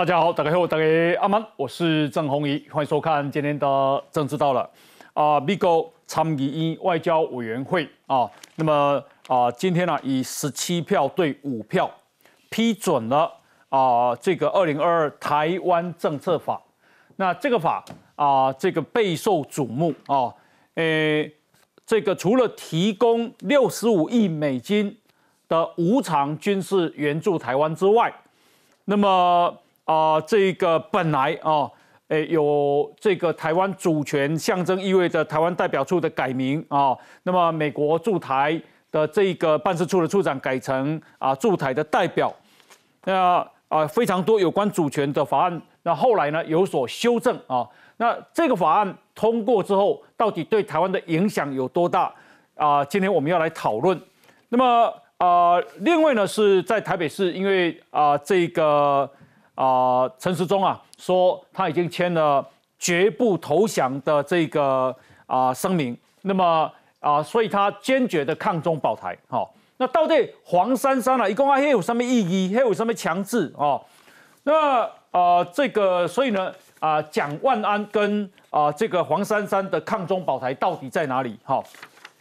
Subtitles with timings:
[0.00, 0.84] 大家好，大家好，大家
[1.20, 4.70] 阿曼，我是郑宏仪，欢迎收看今天的政治到了。
[5.12, 8.26] 啊，美国参议院外交委员会啊，
[8.56, 11.90] 那么啊，今天呢以十七票对五票
[12.48, 13.30] 批准了
[13.68, 16.58] 啊这个二零二二台湾政策法，
[17.16, 17.84] 那这个法
[18.16, 20.32] 啊这个备受瞩目啊，
[20.76, 21.30] 诶，
[21.84, 24.96] 这个除了提供六十五亿美金
[25.46, 28.10] 的无偿军事援助台湾之外，
[28.86, 29.54] 那么
[29.90, 31.68] 啊，这个本来啊，
[32.06, 38.62] 诶，有这个台湾主权象征意味着台湾代表处的改名啊，那么美国驻台
[38.92, 42.32] 的这个办事处的处长改成啊驻台的代表，
[43.02, 52.14] 那啊非常多有关主权的法案，那后来呢有所修正啊，那这个法案通过之后，到底对台湾的影响有多大
[52.54, 52.84] 啊？
[52.84, 54.00] 今天我们要来讨论。
[54.50, 59.10] 那么啊，另外呢是在台北市，因为啊这个。
[59.60, 62.42] 啊，陈时中啊说他已经签了
[62.78, 64.94] 绝不投降的这个
[65.26, 69.14] 啊声明，那么啊，所以他坚决的抗中保台。
[69.28, 72.54] 好，那到底黄珊珊啊，一共啊，还有什么意义？
[72.54, 73.52] 还有什么强制？
[73.54, 73.78] 哦，
[74.44, 81.38] 那啊，这个所以呢啊，蒋万安跟啊这个黄珊珊的抗中保台到底在哪里？
[81.44, 81.62] 好，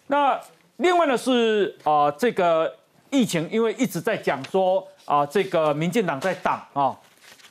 [0.07, 0.37] 那
[0.75, 2.69] 另外呢是啊这个
[3.09, 6.93] 疫情，因为一直在讲说啊这个民进党在挡啊。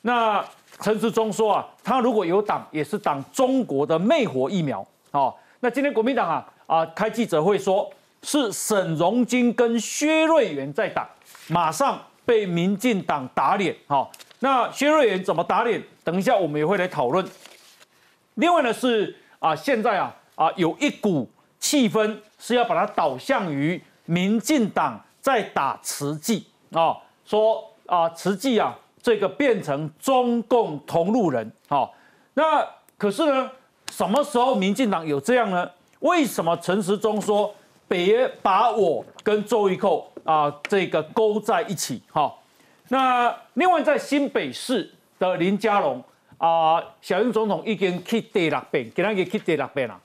[0.02, 0.44] 那
[0.80, 5.32] 陈时中说啊，他如果有挡，也是挡中国的魅惑疫苗啊。
[5.60, 7.90] 那今天国民党啊啊开记者会说，
[8.22, 11.04] 是沈荣金跟薛瑞元在挡，
[11.48, 14.08] 马上被民进党打脸哈。
[14.38, 15.82] 那薛瑞元怎么打脸？
[16.04, 17.28] 等一下我们也会来讨论。
[18.34, 28.78] 另外呢是啊，现在啊啊有一股气氛是要把它导向于民进党在打慈济啊，说啊慈济啊。
[29.02, 31.94] 这个变成中共同路人，好，
[32.34, 32.66] 那
[32.96, 33.50] 可是呢，
[33.90, 35.70] 什么时候民进党有这样呢？
[36.00, 37.52] 为什么陈时中说
[37.86, 42.02] 别把我跟周玉蔻啊这个勾在一起？
[42.10, 42.42] 好，
[42.88, 44.88] 那另外在新北市
[45.18, 46.02] 的林佳龙
[46.36, 49.98] 啊，小英总统已经去第六遍，给他给去第六遍了。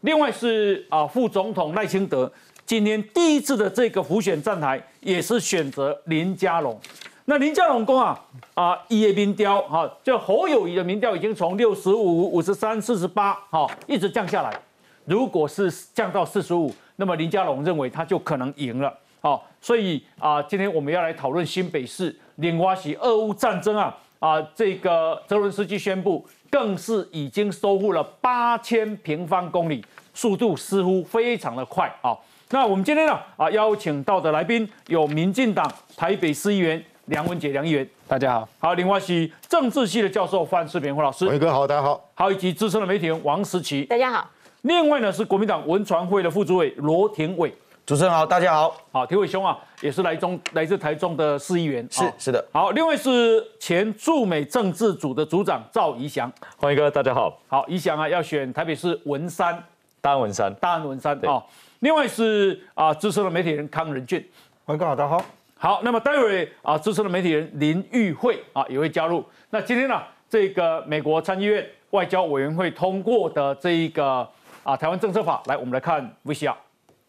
[0.00, 2.30] 另外是啊副总统赖清德
[2.64, 6.80] 今天第一次的这个浮选站台，也是选择林佳龙。
[7.28, 8.16] 那林佳龙公啊
[8.54, 14.60] 啊，一夜民调哈，就侯友谊的民调已经从六十五、五十三、四十八，哈，一直降下来。
[15.06, 32.16] 如果是降到四十五，那么林佳龙认为他就可能赢了，好，所以啊，今天我们要来讨论新北市莲花溪俄乌战争啊啊，这个泽伦斯基宣布，更是已经收复了八千平方公里，速度似乎非常的快啊。
[32.50, 36.80] 那我们今天呢啊邀请到的来宾有民进党台北市议员。
[37.06, 38.48] 梁文杰，梁议员，大家好。
[38.58, 42.04] 好，林外是政治系的教授范世平胡老师，伟哥好，大家好。
[42.14, 44.28] 好，以及资深的媒体人王思琪，大家好。
[44.62, 48.76] 另外呢是国民党文传会的副主委罗廷伟，主持人好，大家好。
[48.90, 52.44] 好，廷伟兄啊，也是来中来自台中的市议员，是是的。
[52.50, 57.38] 好，另外是前驻美政治组的组长赵怡翔，欢迎哥，大家好。
[57.46, 59.56] 好，怡翔啊要选台北市文山，
[60.00, 61.40] 大安文山，大安文山啊。
[61.78, 64.28] 另外是啊资深的媒体人康仁俊，
[64.64, 65.24] 欢迎哥好，大家好。
[65.58, 69.24] 好，那么待会啊，资深的媒体人林玉慧啊也会加入。
[69.48, 74.28] 那今天呢，这个美国参议院外交委员会通过的这一个
[74.62, 76.54] 啊台湾政策法，来，我们来看 VCR。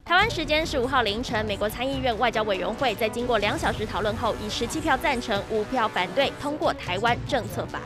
[0.06, 7.82] 台湾时间十五号凌晨，美国参议院外交委员会在经过两小时讨论后，以十七票赞成、五票反对通过台湾政策法。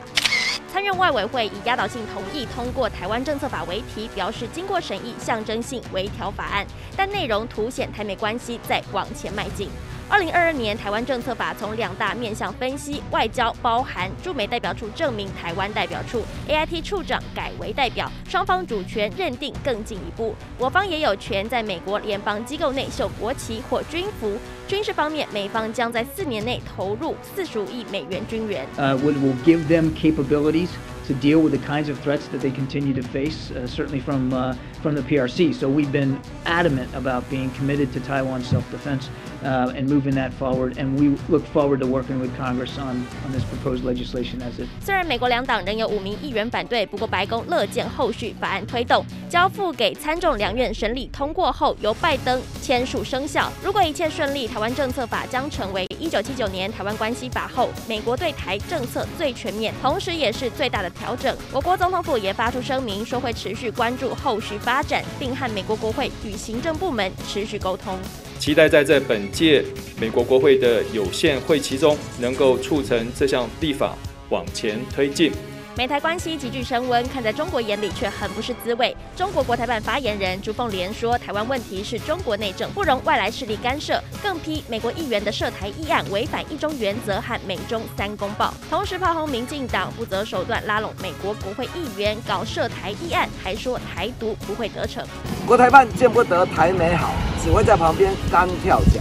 [0.68, 6.64] 参院外委会以压倒性同意通过台湾政策法为题，表示经过审议，象征性微调法案，
[6.96, 9.68] 但内容凸显台美关系在往前迈进。
[10.12, 20.36] 二零二二年台湾政策法从两大面向分析，外交包含驻美代表处证明台湾代表处，AIT 处长改为代表，双方主权认定更进一步。
[20.58, 24.38] 我方也有权在美国联邦机构内秀国旗或军服。
[24.68, 28.68] 军事方面，美方将在四年内投入四十五亿美元军援。
[28.78, 30.68] Uh, will will give them capabilities
[31.08, 34.34] to deal with the kinds of threats that they continue to face, uh, certainly from
[34.34, 35.54] uh, from the PRC.
[35.54, 39.10] So we've been adamant about being committed to Taiwan self-defense.
[39.44, 40.78] Uh, and moving that forward.
[40.78, 44.68] And we look forward to working with Congress on, on this proposed legislation as it.
[44.84, 53.52] 虽然美国两党仍有五名议员反对，不过白宫乐见后续法案推动，交付给参众两院审理通过后，由拜登签署生效。
[53.64, 61.36] 如果一切顺利，台湾政策法将成为一九七九年台湾关系法后美国对台政策最全面，同时也是最大的调整。
[61.52, 67.98] 我国总统府也发出声明，说会持续关注后续发展，并和美国国会与行政部门持续沟通。
[68.42, 69.64] 期待在这本届
[70.00, 73.96] 美国国会的有限会期中，能够促成这项立法，
[74.30, 75.32] 往前推进。
[75.78, 78.96] 美台关系急剧升温，看在中国眼里却很不是滋味。
[79.16, 88.54] 中国国台办发言人朱凤莲说：“台湾问题是中国内政，不容外来势力干涉。”更批美国议员的涉台议案违反一中原则和美中三公报。
[88.70, 95.02] 同时炮轰民进党不择手段拉拢美国国会议员搞涉台议案，还说台独不会得逞。
[95.48, 99.00] 国台办见不得台美好，只会在旁边干跳脚。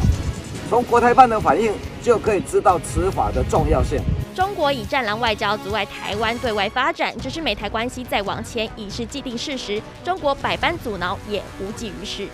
[0.69, 3.99] 从国台办的反应就可以知道此法的重要性。
[4.41, 9.79] 中国以战狼外交阻碍台湾对外发展，只是美台关系再往前已是既定事实。
[10.03, 12.27] 中国百般阻挠也无济于事。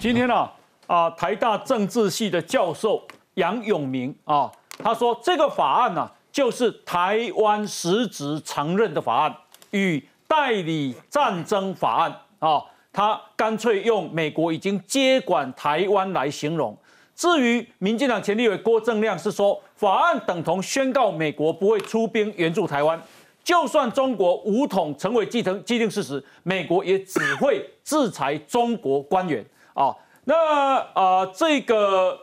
[0.00, 0.50] 今天呢，
[0.88, 3.00] 啊，台大政治系的教授
[3.34, 4.50] 杨永明啊，
[4.82, 9.32] 他说这个法案呢，就是台湾实质承认的法案，
[9.70, 12.60] 与代理战争法案啊，
[12.92, 16.76] 他干脆用美国已经接管台湾来形容。
[17.18, 23.02] 至于民进党前立委郭正亮是说，法案等同宣告美国不会出兵援助台湾，
[23.42, 29.44] 就算中国武统成为既成既定事实，美国也只会制裁中国官员
[29.74, 29.92] 啊。
[30.26, 32.16] 那啊，这个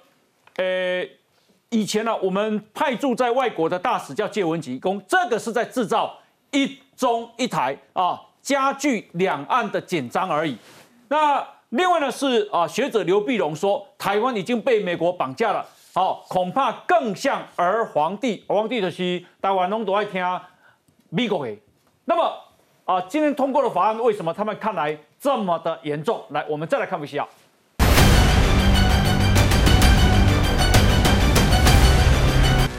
[0.56, 1.06] 呃，
[1.72, 6.18] 以前呢，我们派驻在外国的大使叫借文吉公，这个是在制造
[6.52, 10.58] 一中一台啊，加剧两岸的紧张而已。
[11.10, 11.46] 那。
[11.76, 20.24] 另外呢是啊，学者刘碧荣说，台湾已经被美国绑架了，好，恐怕更像儿皇帝，儿皇帝的是台湾人都爱听
[21.10, 21.54] 美国的。
[22.06, 22.34] 那么
[22.86, 26.24] 啊，今天通过的法案为什么他们看来这么的严重？
[26.30, 27.28] 来，我们再来看一下。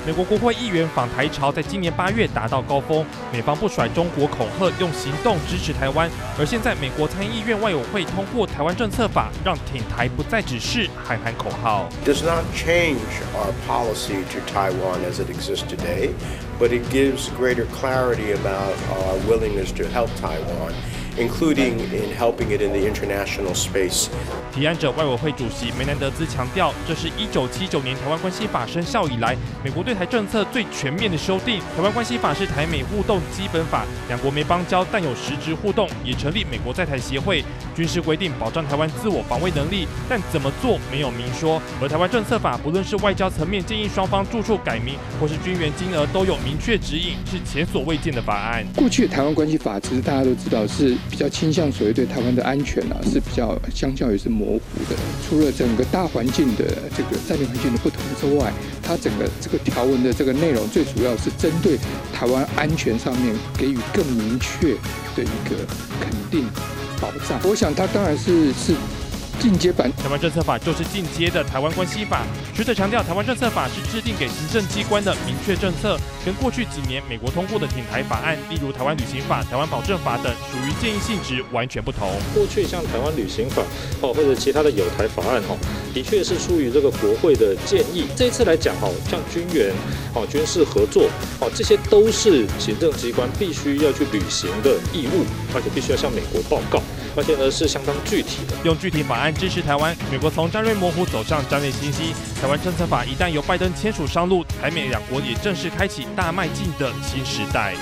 [0.07, 6.09] 美国国会议员访台潮在今年八月达到高峰，美方不甩中国恐吓，用行动支持台湾。
[6.39, 11.89] 而现在，美国参议院外委会通过台湾政策法，让挺台不再只是喊喊口号。
[12.05, 13.01] Does not change
[13.35, 16.11] our policy to Taiwan as it exists today,
[16.61, 20.73] but it gives greater clarity about our willingness to help Taiwan.
[21.19, 24.09] Including in helping it in the international space.
[24.53, 31.59] 提案者外委会主席梅南德兹强调，这是一九七九年台湾关系法生效以来，美国对台政策最全面的修订。
[31.77, 37.45] 台湾关系法是台美互动基本法，两国没邦交，但有实质互动，也成立美国在台协会。
[37.75, 41.61] 军事规定保障台湾自我防卫能力，但怎么做没有明说。
[41.83, 48.65] 而台湾政策法不论是外交层面建议双方住处改名，或是军援金额，都有明确指引，是前所未见的法案。
[48.75, 50.97] 过去台湾关系法其实大家都知道是。
[51.11, 54.61] 比较倾向所谓对台湾的安全啊，是比较相较于是模糊
[54.91, 54.97] 的。
[55.29, 56.65] 除了整个大环境的
[56.97, 61.79] 这个战略环境的不同之外，它整个这个条文的这个内容，最主要是针对
[62.13, 64.75] 台湾安全上面给予更明确
[65.15, 65.57] 的一个
[66.01, 66.45] 肯定
[67.01, 67.41] 保障。
[67.45, 68.75] 我想它当然是是。
[69.39, 72.23] 进阶版台湾政策法就是进阶的台湾关系法。
[72.55, 82.11] 学者强调，台湾政策法是制定给行政机关的明确政策，跟过去几年美国通过的挺台法案，例如台湾旅行法、台湾保证法等，属于建议性质，完全不同。
[82.35, 83.63] 过去像台湾旅行法
[84.01, 85.57] 哦，或者其他的有台法案哦，
[85.95, 88.07] 的确是出于这个国会的建议。
[88.17, 89.73] 这一次来讲哦，像军援
[90.15, 91.09] 哦、军事合作
[91.41, 96.83] 哦，这些都是行政机关必须要去履行的义务，而且必须要向美国报告。
[97.17, 99.97] 而且呢是相当具体的，用具体法案支持台湾。
[100.13, 107.75] 美国从战略模糊走向战略清晰，台湾政策法一旦由拜登签署上路，台美两国也正式开启大迈进的新时代。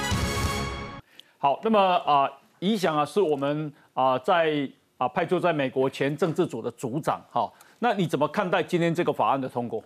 [1.37, 7.53] 好，那么啊，影响啊是我们啊在啊派驻在美国前政治组的组长哈。
[7.81, 9.83] 那你怎么看待今天这个法案的通过？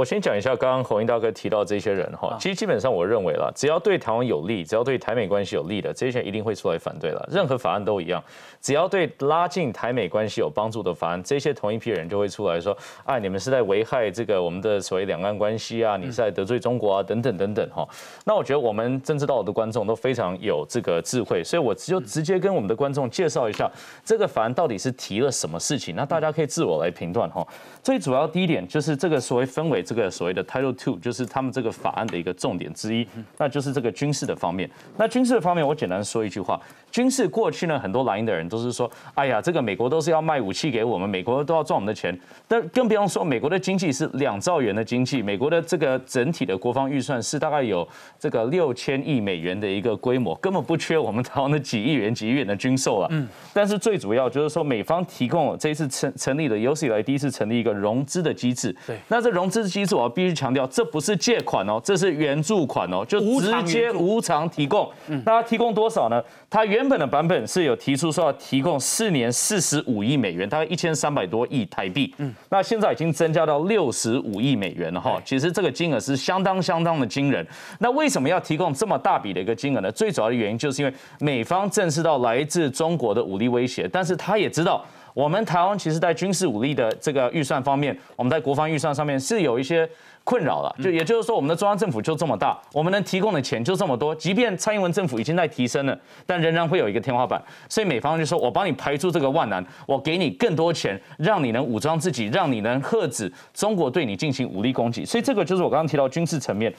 [0.00, 7.28] 我先讲一下刚刚侯英大哥提到这些人哈，其实基本上我认为了，只要对台湾有利，只要对台美关系有利的，这些人一定会出来反对了。
[7.30, 8.24] 任何法案都一样，
[8.62, 17.86] 只要对拉近台美关系有帮助的法案，这些同一批人就会出来说，啊，你们是在危害这个我们的所谓两岸关系啊，你是在得罪中国啊，等等等等哈。
[18.24, 23.70] 那我觉得我们政治道的观众都非常有这个智慧，所以我就直接跟我们的观众介绍一下
[24.02, 27.46] 这个法案到底是提了什么事情，那大家可以自我来评断哈。
[27.82, 33.04] 最主要第一点就是这个所谓分为这个所谓的 Title Two，就是他们这个法案的一个重点之一，
[33.38, 34.70] 那就是这个军事的方面。
[34.96, 36.60] 那军事的方面，我简单说一句话：
[36.92, 42.16] 军事过去呢，很多蓝营的人都是说，哎呀，这个美国都是要卖武器给我们，美国都要赚我们的钱。
[42.46, 47.84] 但更不用说，美国的经济是两兆元的经济，美国的这个整体的国防预算是大概有
[48.16, 53.08] 这个六千亿美元的一个规模，根本不缺我们台湾的几亿元、几亿元的军售啊。
[53.10, 53.26] 嗯。
[53.52, 57.80] 但是最主要就是说，美方提供这一次成成立的有史以来第一次成立一个。
[57.80, 64.90] 融资的机制，对，那这融资机制我必须强调，这不是借款哦，这是援助款哦，就直接无偿提供。
[65.06, 66.22] 那他提供多少呢？
[66.50, 72.12] 它原本的版本是有提出说要提供四年四十五亿美元，大概一千三百多亿台币。
[72.18, 75.22] 嗯，那现在已经增加到六十五亿美元了哈。
[75.24, 77.46] 其实这个金额是相当相当的惊人。
[77.78, 79.92] 那为什么要提供这么大笔的一个金额呢？
[79.92, 84.84] 最主要的原因就是因为美方正视到来自中国的武力威胁，但是他也知道。
[85.14, 89.88] 我们台湾其实，在军事武力的这个预算方面，我们在国防预算上面是有一些
[90.22, 90.74] 困扰了。
[90.82, 94.14] 就也就是说，我们的中央政府就这么大，我们能提供的钱就这么多。
[94.14, 97.42] 即便蔡英文政府已经在提升了，但仍然会有一个天花板。
[97.68, 106.72] 所以美方就说：“我帮你排除这个万难，我给你更多钱，让你能武装自己，让你能遏止中国对你进行武力攻击。”所以这个就是我刚刚提到军事层面。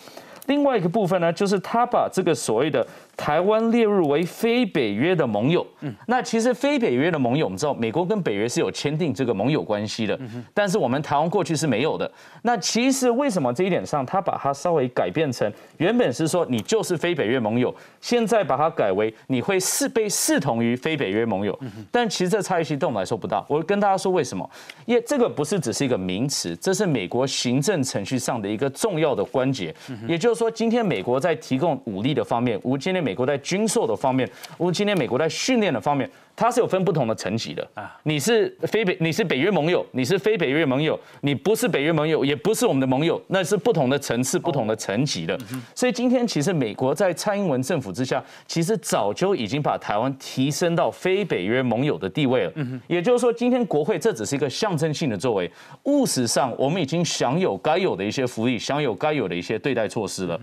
[0.47, 5.65] 另外一个部分呢，就是他把这个所谓的台湾列入为非北约的盟友。
[5.81, 10.19] 嗯，那其实非北约的盟友，我们知道美国跟北约是有签订这个盟友关系的，
[10.53, 12.11] 但是我们台湾过去是没有的。
[12.41, 21.57] 那其实为什么这一点上，他把它稍微改变成原本是说你就是非北约盟友，现在把它改为你会视被视同于非北约盟友。
[21.91, 23.43] 但其实这差异性对我们来说不大。
[23.47, 24.49] 我跟大家说为什么？
[24.85, 29.73] 因为这个不是只是一个名词，这是美国行政程序上的一个重要的关节，
[30.07, 37.99] 也就是说，今天美国在提供武力的方面，无今天美国在军售的方面，无今天美国在训练的方面，它是有分不同的层级的啊。
[38.03, 45.37] 你是非北，你是北约盟友，你是非北约盟友，你不是北约盟友，也不是我们的盟友，那是不同的层次、不同的层级的。
[45.75, 52.53] 所以今天其实美国在蔡英文政府之下，其实早就已经把台湾提升到非北约盟友的地位了。
[52.87, 55.51] 也就是说，今天国会这只是一个象征性的作为，
[55.83, 60.39] 务实上我们已经享有该有的一些福利，享有该有的一些对待措施了。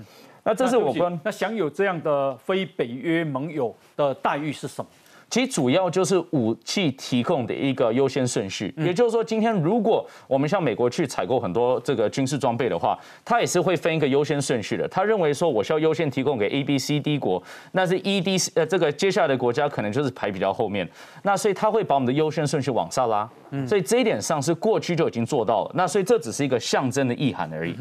[0.48, 4.90] 那这是我关那享有这样的非北约盟友的待遇是什么？
[5.28, 14.88] 其实主要就是武器提供的一个优先顺序，也就是说，今天如果我们向美国去采购很多这个军事装备的话，它也是会分一个优先顺序的。
[14.88, 20.88] 他认为说，我需要优先提供给 A、B、C、D 国，那是 E、D 呃这个接下来的国家可能就是排比较后面，
[21.22, 23.28] 那所以他会把我们的优先顺序往上拉。
[23.66, 25.70] 所以这一点上是过去就已经做到了。
[25.74, 27.74] 那所以这只是一个象征的意涵而已。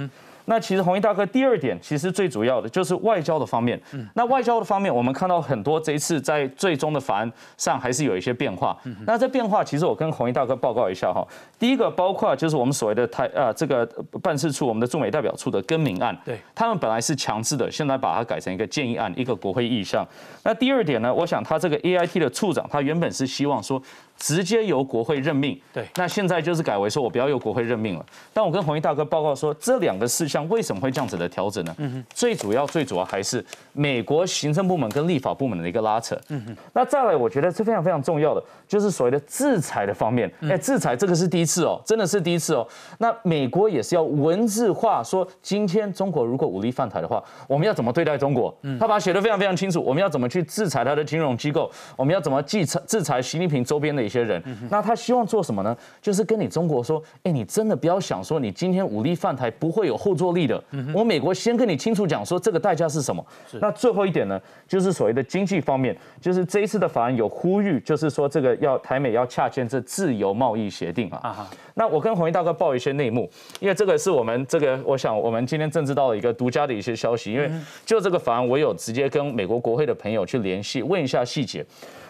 [0.50, 3.80] 那其实红衣大哥第二点，其实最主要的就是外交的方面。
[3.92, 8.76] 嗯那外交的方面，我们看到很多这一次在最终的法案上还是有一些变化。
[8.86, 11.22] 嗯那这变化，其实我跟红衣大哥报告一下哈。
[11.60, 13.86] 第一个包括就是我们所谓的台呃这个
[14.24, 16.18] 办事处，我们的驻美代表处的更名案。
[16.24, 20.08] 对，他们本来是强制的，现在把它改成一个建议案，一个国会意向。
[20.44, 23.82] 那第二点呢，我想他这个 AIT 的处长，他原本是希望说。
[24.18, 28.06] 直接由国会任命，对，那现在就是改为说我不要由国会任命了。
[28.34, 31.76] 但我跟红衣大哥报告说，这两个事项为什么会这样子的调整呢？
[31.78, 33.44] 嗯哼，最主要最主要还是
[33.74, 36.20] 美国行政部门跟立法部门的一个拉扯。
[36.30, 40.32] 嗯哼，那再来，我觉得是非常非常重要的，就是所谓的制裁的方面。
[40.42, 42.68] 哎，制裁这个是第一次哦，真的是第一次哦。
[42.98, 48.56] 那美国也是要文字化，说今天中国如果武力犯台的话，我们要怎么对待中国？
[48.64, 54.42] 嗯，他把它写得非常非常清楚，我们要怎么去制裁他的金融机构，我们要怎么制裁制裁习近平周边的一些人。
[54.72, 55.78] 那他希望做什么呢？
[56.02, 60.64] 就是跟你中国说，哎，你真的不要想说你今天武力犯台不会有后坐力的。
[60.96, 63.24] 我美国先跟你清楚讲说这个代价是什么。
[63.62, 71.48] 那最后一点呢，就是所谓的经济方面，就是这一次的法案有呼吁，就是说这个要台美要洽签这自由贸易协定啊。
[71.76, 77.52] 那我跟红衣大哥报一些内幕，因为这个是我们这个，我想我们今天政治到了一个独家的一些消息，因为
[77.86, 81.66] 就这个法案，我有直接跟美国国会的朋友去联系，问一下细节。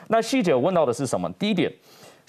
[0.08, 1.32] 那细节我问到的是什么？
[1.40, 1.72] 第一点。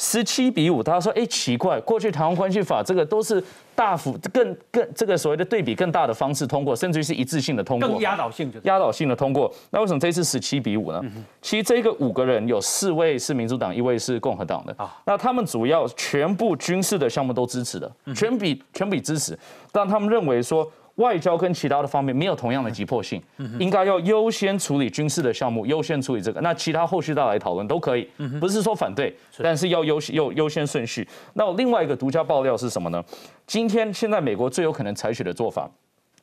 [0.01, 3.43] 十七比五，他说：“哎，奇怪，过去台湾关系法这个都是
[3.75, 9.53] 大幅更更这个所谓的对比更大的方式通过，甚至于是一致性的通过，更压倒性就压倒性的通过。
[9.71, 11.03] 那为什么这次十七比五呢？
[11.43, 14.97] 其实这个五个人有四位是民主党，一位是共和党的啊。
[15.05, 19.37] 那他们主要全部军事的项目都支持的，全比全比支持，
[19.73, 20.65] 但他们认为说。”
[20.99, 23.21] 外交跟其他的方面没有同样的急迫性，
[23.59, 26.41] 应该要优先处理军事的项目，优先处理这个。
[26.41, 31.07] 那其他后续再来讨论都可以，不是说反对，但是要优优优先顺序。
[31.35, 33.03] 那另外一个独家爆料是什么呢？
[33.47, 35.71] 今天现在美国最有可能采取的做法，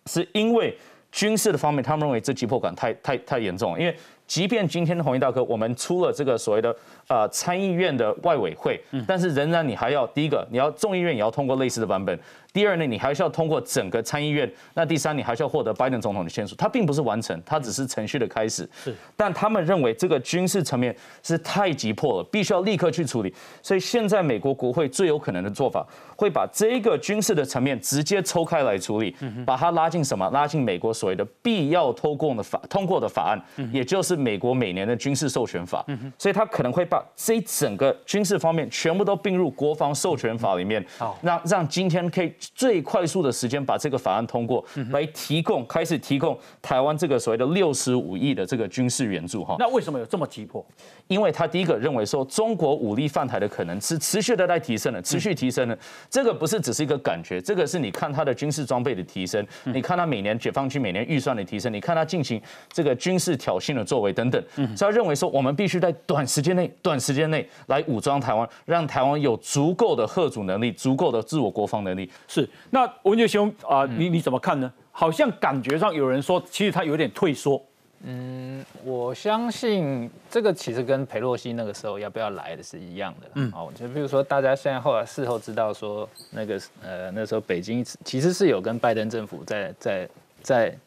[0.08, 0.77] 是因为
[1.12, 3.96] 军事的方面，他们认为这急迫感太太太严重了，因为
[4.27, 6.75] 即便今天的红衣大哥，我们出了这个所谓的
[7.07, 12.17] 呃参议院的外委会，但是仍然你还要第一个，你要众议院也要通过类似的版本。
[12.53, 14.50] 第二呢，你还是要通过整个参议院。
[14.75, 16.55] 那第三，你还是要获得拜登总统的签署。
[16.55, 18.67] 它并不是完成，它只是程序的开始。
[18.81, 23.33] 是，但他们认为这个军事层面是太急迫了，必须要立刻去处理。
[23.62, 25.85] 所以现在美国国会最有可能的做法，
[26.15, 29.13] 会把这个军事的层面直接抽开来处理，
[29.45, 30.29] 把它拉进什么？
[30.29, 35.83] 拉进美国所谓的必要通过的法通过的法案，也就是是美国每年的军事授权法，
[36.17, 40.84] 所以他可能会把这一整个军事方面全部都并入国防授权法里面，
[41.22, 49.58] 让让今天可以最快速的时间把这个法案通过，来提供开始提供台湾这个所谓的六十五亿的这个军事援助哈。
[49.60, 50.66] 那为什么有这么急迫？
[51.08, 55.78] 因为他第一个认为说中国武力犯台的可能是持续的在提升的，持续提升的，
[56.10, 64.42] 这个不是只是一个感觉，这个是你看他的军事装备的提升，你看他每年解放军每年预算的提升，你看他进行这个军事挑衅的作为等等，
[64.78, 72.08] 所以他认为说我们必须在短时间内、短时间内来武装台湾，让台湾有足够的贺主能力、足够的自我国防能力。
[72.27, 74.72] 是，那文杰兄啊，你你怎么看呢？
[74.92, 77.60] 好像感觉上有人说，其实他有点退缩。
[78.04, 83.27] 嗯，我相信这个其实跟佩洛西那个时候要不要来的是一样的。
[83.34, 90.08] 嗯，哦，就比如说大家现在后来事后知道说，那个呃那时候北京其实是有跟拜登政府在在
[90.44, 90.77] 在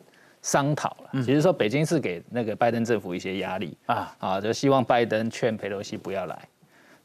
[0.48, 1.22] 商讨了。
[1.22, 6.38] 其实说北京是给那个拜登政府一些压力啊啊，就希望拜登劝佩洛西不要来。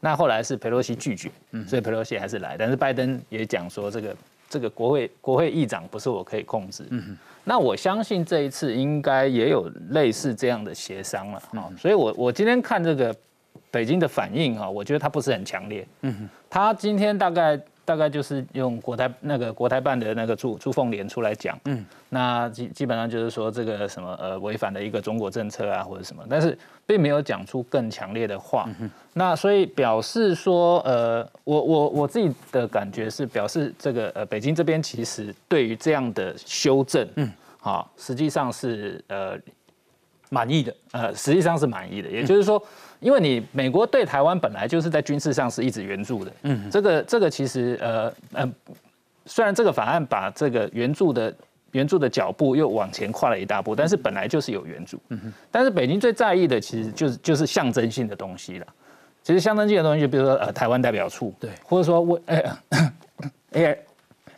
[0.00, 1.30] 那后来是佩洛西拒绝，
[1.66, 2.56] 所以佩洛西还是来。
[2.58, 4.16] 但是拜登也讲说，这个
[4.48, 6.86] 这个国会国会议长不是我可以控制。
[6.90, 13.14] 嗯那我相信这一次应该也有类似这样的协商了啊，所以我我今天看这个
[13.70, 15.86] 北京的反应啊，我觉得他不是很强烈。
[16.00, 28.68] 嗯他今天大概大概就是用国台那个国台办的那个朱朱凤莲出来讲，嗯，那基基本上就是说这个什么呃违反了一个中国政策啊或者什么，但是并没有讲出更强烈的话。
[29.12, 39.38] 那所以表示说，呃，我我我自己的感觉是表示这个呃北京这边其实对于这样的修正，嗯，好，实际上是呃
[40.30, 42.10] 满意的，呃，实际上是满意的。
[42.10, 42.60] 也就是说，
[43.04, 48.50] 因为你美国对台湾本来就是在军事上是一直援助的，嗯，这个这个其实呃呃，
[49.26, 51.32] 虽然这个法案把这个援助的
[51.72, 55.32] 援助的脚步又往前跨了一大步，但是本来就是有援助，嗯哼。
[55.50, 58.66] 但是北京最在意的其实就是就是象征性的东西了。
[59.22, 62.42] 其实象征性的东西，就比如说呃台湾代表处，对，或者说我哎
[63.52, 63.78] A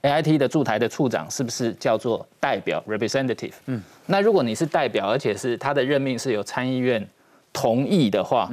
[0.02, 3.54] A I T 的驻台的处长是不是叫做代表 representative？
[3.66, 7.06] 嗯，那如果你是代表，而且是他的任命是由参议院
[7.56, 8.48] 同意的话，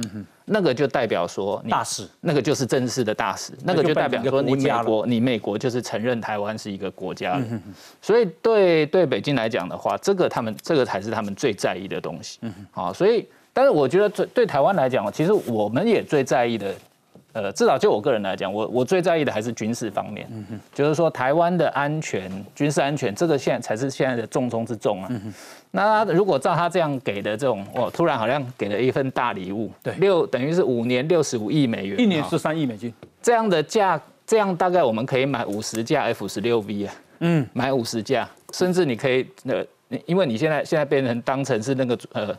[0.46, 7.44] 那个就代表说大使，那个就是正式的大使，那个就代表说你美国你美国就是承认台湾是一个国家了。
[8.00, 12.38] 所以对对北京来讲的话，这个他们这个才是他们最在意的东西。
[12.40, 13.26] 嗯，好，所以。
[13.56, 16.74] 但是我觉得对对台湾来讲，其实我们也最在意的，
[17.34, 20.24] 呃，至少就我个人来讲，我我最在意的还是军事方面，
[20.72, 25.10] 就是说台湾的安全、军事安全，这个现在才是现在的重中之重啊。
[25.72, 39.64] 那如果照他这样给的这种，哦，突然好像给了一份大礼物，对，六等于是五年六十五亿美元，一年十三亿美金，这样的价，这样大概我们可以买五十架 F 十六 V 啊，嗯，买五十架，甚至你可以，呃，
[40.06, 42.38] 因为你现在现在变成当成是那个呃。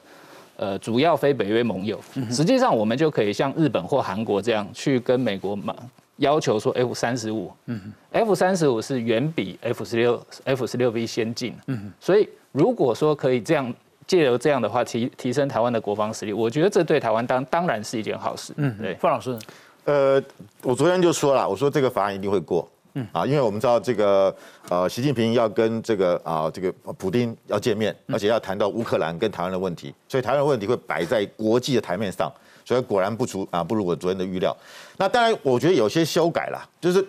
[0.58, 2.00] 呃，主要非北约盟友，
[2.32, 5.76] 实际上我们就可以像日本或韩国这样去跟美国嘛
[6.18, 7.52] 要求说 F 三十五。
[7.66, 13.74] 嗯，F 三十五是远比 F 十六 F 十六 V 先进，嗯所以如果说可以这样
[14.08, 18.54] 借由这样的话提提升台湾的国防实力，我觉得这对台湾当当然是一件好事。
[18.56, 19.38] 嗯，对，范老师，
[19.84, 20.22] 呃，
[20.64, 22.66] 我昨天就说了，我说这个法案一定会过。
[22.96, 24.36] 嗯啊，因为我们知道这个
[24.70, 32.32] 呃，习近平要跟这个啊这个普丁要见面，而且要谈到乌克兰跟台湾的问题，所以台湾的问题会摆在国际的台面上，
[32.66, 34.56] 所以果然不出啊不如我昨天的预料。
[34.98, 37.06] 那当然，我觉得有些修改啦，就是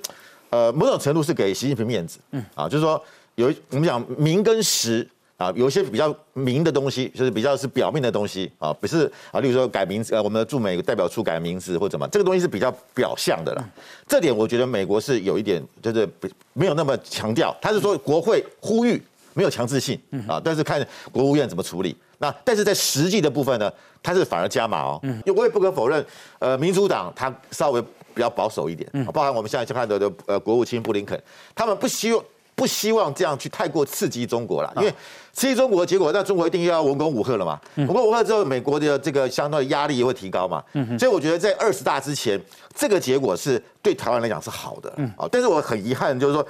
[0.51, 3.03] 呃某种程度是给习近平面子，嗯啊，就是说
[3.37, 5.09] 有我们讲名跟实。
[5.37, 13.68] 啊，有一些比较明的东西，就是比较是表面的东西啊，不是啊，例如说改名字，呃，我们的驻美代表处改名字或怎么，这个东西是比较表象的了。
[14.09, 16.09] 这点我觉得美国是有一点，就是
[16.55, 19.03] 没有那么强调，他是说国会呼吁，
[19.35, 21.94] 没有强制性啊，但是看国务院怎么处理。
[22.16, 23.70] 那但是在实际的部分呢，
[24.03, 26.03] 他是反而加码哦，因为我也不可否认，
[26.38, 27.83] 呃，民主党他稍微
[28.14, 31.22] 比较保守一点，包含我们现在看到的呃国务卿布林肯，
[31.55, 32.25] 他们不希望。
[32.56, 34.92] 不希望这样去太过刺激中国了，因为
[35.32, 37.60] 刺激中国的结果，那中国一定要文攻武赫了嘛。
[37.76, 40.64] 文攻武赫之后，美国的这个相当的压力也会提高嘛。
[40.98, 42.40] 所以我觉得在二十大之前，
[42.74, 44.90] 这个结果是对台湾来讲是好的。
[45.18, 46.46] 啊，但是我很遗憾，就是说，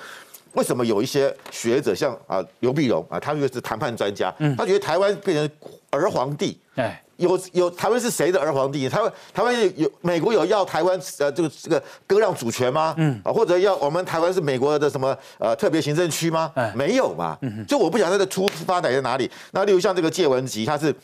[0.57, 5.49] 为什么有一些学者像啊刘碧荣啊，他又是谈判专家，他觉得台湾变成
[5.91, 6.59] 儿皇帝。
[6.75, 7.03] 哎。
[7.17, 8.87] 有有台湾是谁的儿皇帝？
[8.91, 12.95] 台湾台湾有有美国有要台湾呃这个这个割让主权吗？
[12.99, 16.53] 嗯啊或者要我们台湾是美国的什么呃特别行政区吗？
[16.75, 17.39] 没有嘛。
[17.41, 19.31] 嗯就我不晓得它的出发点在哪里。
[19.53, 20.95] 那例如像这个谢文吉，他是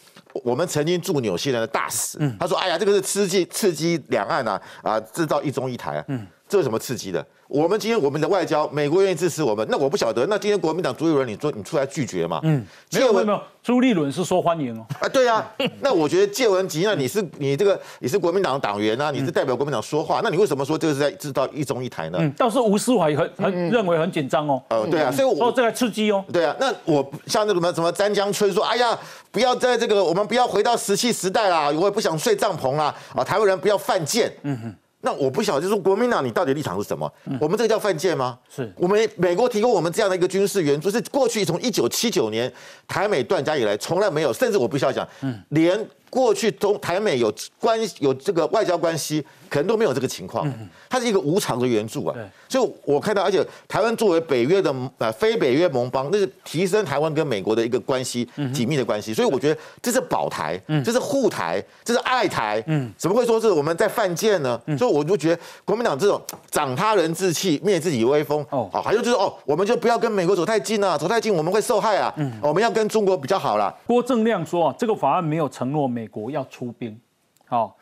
[0.45, 2.19] 我们曾经驻纽西兰的大使。
[2.21, 7.25] 嗯他说：“哎呀，这个是刺激刺激两岸啊啊制造一中一台啊。”嗯这有什么刺激的？
[7.49, 10.27] 我们今天我们的外交，美国愿意支持我们，那我不晓得。
[10.27, 12.41] 那今天国民党朱立伦，你说你出来拒绝嘛？
[12.43, 12.63] 嗯，
[12.93, 14.85] 没有没有没有，朱立伦是说欢迎哦。
[15.01, 15.51] 啊，对啊。
[15.81, 22.19] 那我觉得借文吉，那你是你这个你是国民党的党员啊，你是代表国民党说话，那你为什么说这个是在制造一中一台呢？
[22.21, 24.63] 嗯，倒是吴思怀很很认为很紧张哦。
[24.69, 26.23] 哦，对啊，所以我说这个刺激哦。
[26.31, 28.99] 对啊，那我像那什么什么詹江春说，哎呀，
[29.31, 34.31] 不要在这个我们不要回到石器时代啦，我也不想睡帐篷啦，啊，台湾人不要犯贱。
[34.43, 34.75] 嗯哼。
[35.05, 37.13] 那我不晓得，就是国民党，你到底立场是什么？
[37.41, 38.39] 我们这个叫犯贱吗？
[38.49, 42.51] 是我们美国提供我们这样的一个军事援助，是过去从一九七九年
[42.87, 45.07] 台美断交以来从来没有，甚至我不需要讲，
[45.49, 45.79] 连
[46.13, 49.25] 过去中台美有关有这个外交关系。
[49.53, 50.51] 可能都没有这个情况，
[50.89, 52.17] 它是一个无偿的援助啊，
[52.49, 62.91] 所以我看到，而且台湾作为北约的呃非北约盟邦，那是提升台湾跟美国的一个关系紧密的关系，所以我觉得这是保台，这是护台，这是爱台，嗯。
[62.97, 64.59] 怎么会说是我们在犯贱呢？
[64.79, 66.19] 所以我就觉得国民党这种
[66.51, 73.75] 长他人志气，灭自己威风，哦，还有就是哦，我们就不要跟美国走太近啊，走太近我们会受害啊，我们要跟中国比较好啦。
[73.87, 76.99] 郭正亮说啊，这个法案没有承诺美国要出兵，
[77.47, 77.77] 好。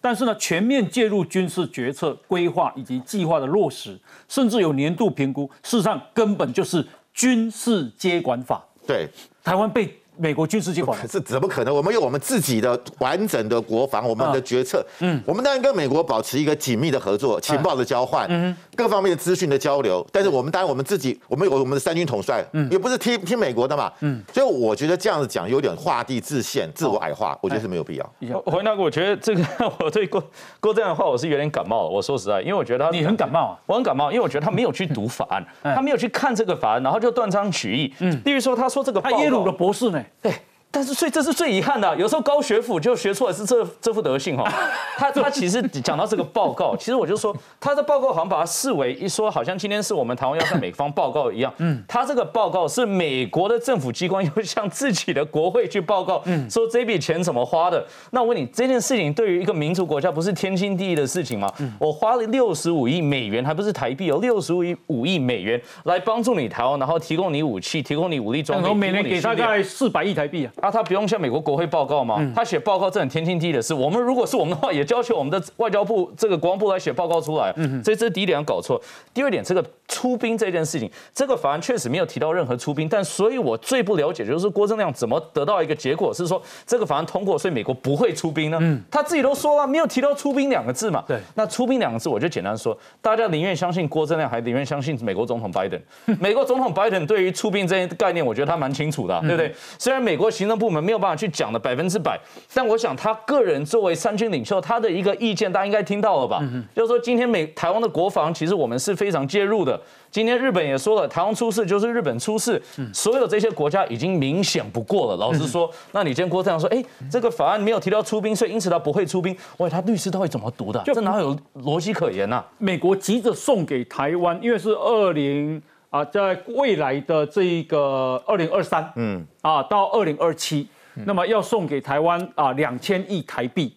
[0.00, 3.96] 但是呢，全面介入军事决策规划以及计划的落实，
[4.28, 8.64] 甚至有年度评估，事实上根本就是军事接管法。
[8.86, 9.08] 对，
[9.44, 9.98] 台湾被。
[10.18, 11.74] 美国军事计划是怎么可能？
[11.74, 14.84] 我们有我们自己的完整的国防，我们的决策。
[15.00, 20.06] 嗯，我们当然跟美国保持一个紧密的合作，情报的交换，嗯，各方面的资讯的交流。
[20.10, 24.22] 但是我们当然我们自己，我们有我们的三军统帅，嗯，也不是听听美国的嘛，嗯。
[24.32, 28.40] 所以我觉得这样子讲有点画地自限、自我矮化，我觉得是没有必要。
[28.46, 29.42] 回答我觉得这个
[29.80, 30.22] 我对郭
[30.60, 31.88] 郭这样的话我是有点感冒。
[31.88, 37.92] 我说实在，因为我觉得他你很感冒啊，我很感冒，因为我觉得他没有去读法案，他没有去看这个法案，然后就断章取义。
[38.00, 40.32] 嗯，例如说他说这个他耶鲁的博士呢，对。
[40.74, 41.94] 但是，所以这是最遗憾的。
[41.96, 44.50] 有时候高学府就学出来是这这副德性哈。
[44.96, 51.52] 他他其实讲到这个报告， 其实我就说他的报告好像把它视为一说，好像今天是我们台湾要向美方报告一样。
[51.58, 57.86] 嗯，他这个报告是美国的政府机关要向自己的国会去报告，嗯，说这笔钱怎么花的。
[58.10, 61.52] 那我问你，这件事情对于一个民族国家不是天经地义的事情吗？
[61.78, 70.61] 我花了六十五亿美元，还不是台币哦，六十五亿五亿美元来帮助你台湾，然后提供你武器，提供你武力装备，每年给大概四百亿台币啊。
[70.62, 72.24] 啊，他不用向美国国会报告吗？
[72.32, 73.74] 他写报告这很天经地义的事。
[73.74, 77.52] 我们如果是我们的话，也要求我们的外交部这个国防部来写报告出来。
[77.56, 78.80] 嗯，所以这是第一点搞错。
[79.12, 82.88] 第二点，这个出兵这件事情，这个法案确实没有提到任何出兵。
[82.88, 88.58] 但所以我最不了解就是郭正亮怎么得到一个结果是说这个法案通过，所以美国不会出兵呢？
[88.62, 91.02] 嗯，他自己都说了，没有提到出兵两个字嘛。
[91.08, 95.80] 对，那出兵两个字，我就简单说，大家宁愿相信郭正亮，还宁愿相信美国总统拜登。
[96.20, 99.52] 美国总统拜登对于出兵这些概念，我觉得他蛮清楚的，对不对？
[99.76, 102.20] 虽然美国行政部门没有办法去讲的百分之百，
[102.52, 106.42] 但我想他个人作为三军领袖，他的一个意见大家应该听到了吧？
[106.76, 109.80] 就是说今天美台湾的国防，其实我们是非常介入的。
[110.10, 112.60] 今天日本也说了，台湾出事就是日本出事，
[112.92, 115.16] 所有这些国家已经明显不过了。
[115.16, 119.34] 老实说，那你今天郭正亮说，哎，这个法案没有提到出兵，所以因此他不会出兵。
[119.56, 120.82] 喂，他律师到底怎么读的？
[120.84, 122.44] 这哪有逻辑可言呐？
[122.58, 125.62] 美国急着送给台湾，因为是二零
[125.92, 130.66] 啊，在未来的这一个二零二三，嗯啊，到二零二七。
[131.06, 133.74] 那么要送给台湾啊两千亿台币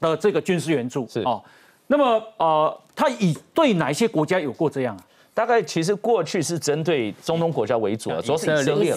[0.00, 1.40] 的这个军事援助是啊，
[1.86, 4.94] 那么呃，他以对哪些国家有过这样？
[5.38, 8.92] 大概其实过去是针对中东国家为主啊，主要是以色列。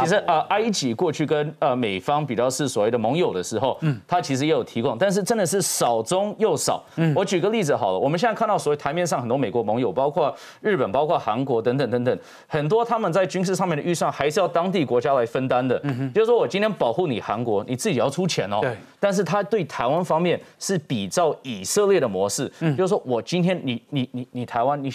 [0.00, 6.82] 其实呃，埃及过去跟呃美方比较是所谓的盟友的时候，嗯，他其实也有提供，但是真的是少中又少。
[6.96, 15.80] 嗯，我举个例子好了，我们现在看到所谓台面上很多美国盟友，包括日本、包括韩国等等等等，很多他们在军事上面的预算还是要当地国家来分担的。
[15.84, 18.58] 嗯哼，就是说我今天保护你韩国，你自己要出钱哦。
[18.60, 18.76] 对。
[18.98, 24.90] 但是他对台湾方面是比照以色列的模式，嗯，就是说我今天你你你你台湾你。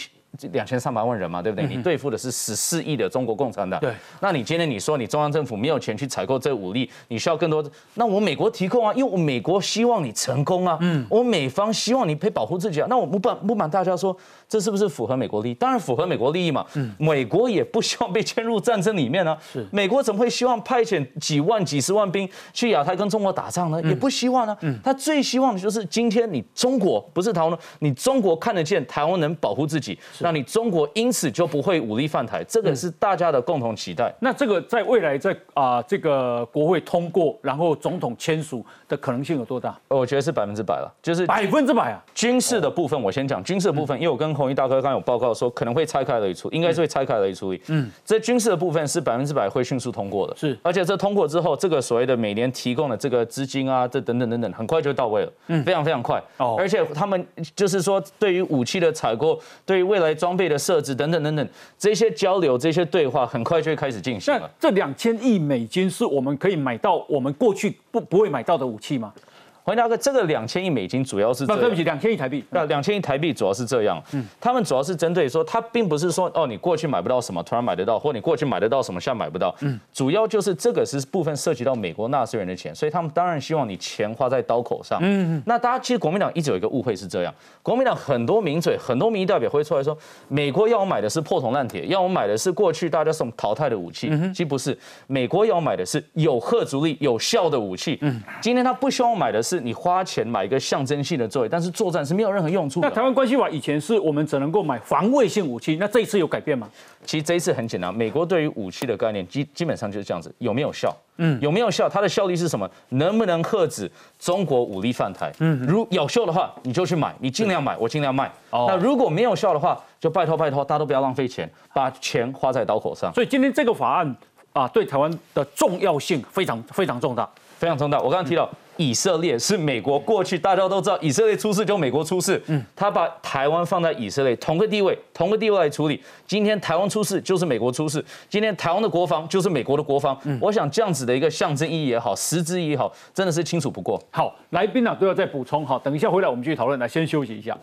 [0.54, 1.68] 两千三百万人嘛，对不对？
[1.68, 3.80] 你对付的是十四亿的中国共产党。
[3.80, 3.94] 对。
[4.22, 7.64] 那你今天你说你中央政府没有钱去采购这武力，你需要更多，
[7.96, 10.78] 那我美国提供啊，因为我美国希望你成功啊。
[10.82, 11.06] 嗯。
[11.10, 12.88] 我美方希望你可以保护自己啊。
[12.90, 14.16] 那我不瞒不瞒大家说，
[14.52, 15.54] 这是不是符合美国利益？
[15.54, 16.66] 当然符合美国利益嘛。
[16.74, 16.94] 嗯。
[17.00, 19.38] 美国也不希望被牵入战争里面呢。
[19.54, 19.66] 是。
[19.72, 23.82] 美国怎么会希望派遣几万、几十万兵去亚太跟中国打仗呢？
[23.84, 24.58] 也不希望呢。
[24.60, 24.78] 嗯。
[24.84, 29.98] 他最希望的就是今天你中国不是台湾，你中国看得见台湾能保护自己。
[30.20, 34.14] 那你中国因此就不会武力犯台，这个是大家的共同期待。
[34.20, 39.80] 那这个在未来在啊这个国会通过，然后总统签署的可能性有多大？
[39.88, 42.04] 我觉得是百分之百了，就是百分之百啊。
[42.14, 47.62] 军事的部分，我先讲军事的部分，因为我跟红衣大哥刚刚有报告说，可能会拆开来处，应该是会拆开来处理。
[47.68, 56.22] 嗯，这军事的部分是百分之百会迅速通过的，是，而且这通过之后，这个所谓的每年提供的这个资金啊，这等等等等，很快就到位了，嗯，非常非常快。
[56.38, 57.24] 哦，而且他们
[57.56, 64.50] 就是说，对于武器的采购，对于未来装备的设置等等等等，这些交流、这些对话，很快就会开始进行了。
[64.60, 69.14] 这两千亿美金是我们可以买到我们过去不不会买到的武器吗？
[69.64, 71.46] 黄大哥，这个两千亿美金主要是……
[71.46, 72.44] 对不起，两千亿台币。
[72.50, 89.96] 那两千亿台币主要是这样，嗯，他们主要是针对说，他并不是说哦，你过去买不到什么，突然买得到，或你过去买得到什么，现在买不到，嗯，主要就是这个是部分涉及到美国纳税人的钱，所以他们当然希望你钱花在刀口上，嗯嗯，那大家其实国民党一直有一个误会是这样，国民党很多名嘴、很多民意代表会出来说，
[90.28, 100.22] 美国要我买的是破铜烂铁，要我买的是过去大家所淘汰的武器，其实不是，美国要我买的是有核足力、有效的武器，嗯，今天他不希望买的是你花钱。
[100.32, 102.88] 买一个象征性的座位，但是作战是没有任何用处的。
[102.88, 106.70] 那台湾关系法以前是我们只能够买防卫性武器，那这一次有改变吗？
[107.04, 110.96] 其实这一次很简单，美国对于武器的概念基基本上就是这样子，有没有效？
[111.18, 111.90] 嗯，有没有效？
[111.90, 112.70] 它的效力是什么？
[112.90, 115.30] 能不能遏止中国武力犯台？
[115.40, 118.32] 嗯，如有效的话，你就去买，你尽量买，我尽量卖。
[118.52, 123.14] 哦，那如果没有效的话，就拜托拜托，大家都不要浪费钱，把钱花在刀口上。
[123.14, 124.16] 所以今天这个法案
[124.54, 127.98] 啊，对台湾的重要性非常非常重大，非常重大。
[128.00, 128.50] 我刚刚提到。
[128.82, 132.42] 以色列是美国过去大家都知道，以色列出事就美国出事。
[132.48, 136.02] 嗯，他把台湾放在以色列同个地位，同个地位来处理。
[136.26, 140.18] 今天台湾出事就是美国出事，今天台湾的国防就是美国的国防。
[140.24, 144.02] 嗯，我想这样子的一个象征意义也好，实质也好，真的是清楚不过。
[144.10, 145.64] 好，来宾啊都要再补充。
[145.64, 146.80] 好，等一下回来我们继续讨论。
[146.80, 147.56] 来，先休息一下。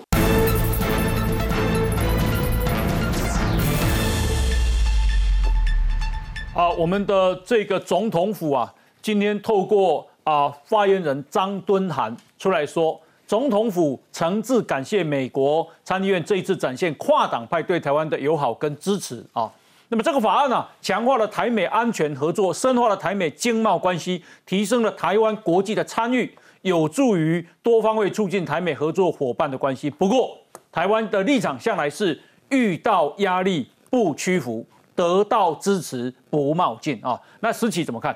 [6.55, 10.07] 啊，我们的这个总统府啊，今天透过。
[10.29, 10.55] 啊！
[10.65, 19.51] 发言人张敦涵出来说，总统府诚挚感谢美国参议院这一次展现跨党派对台湾的友好跟支持啊。
[19.89, 29.89] 那么这个法案呢，强化了台美安全合作，深化了台美经贸关系，提升了台湾国际的参与，有助于多方位促进台美合作伙伴的关系。
[29.89, 30.37] 不过，
[30.71, 37.19] 台湾的立场向来是遇到压力不屈服，得到支持不冒进啊。
[37.41, 38.15] 那思琪怎么看？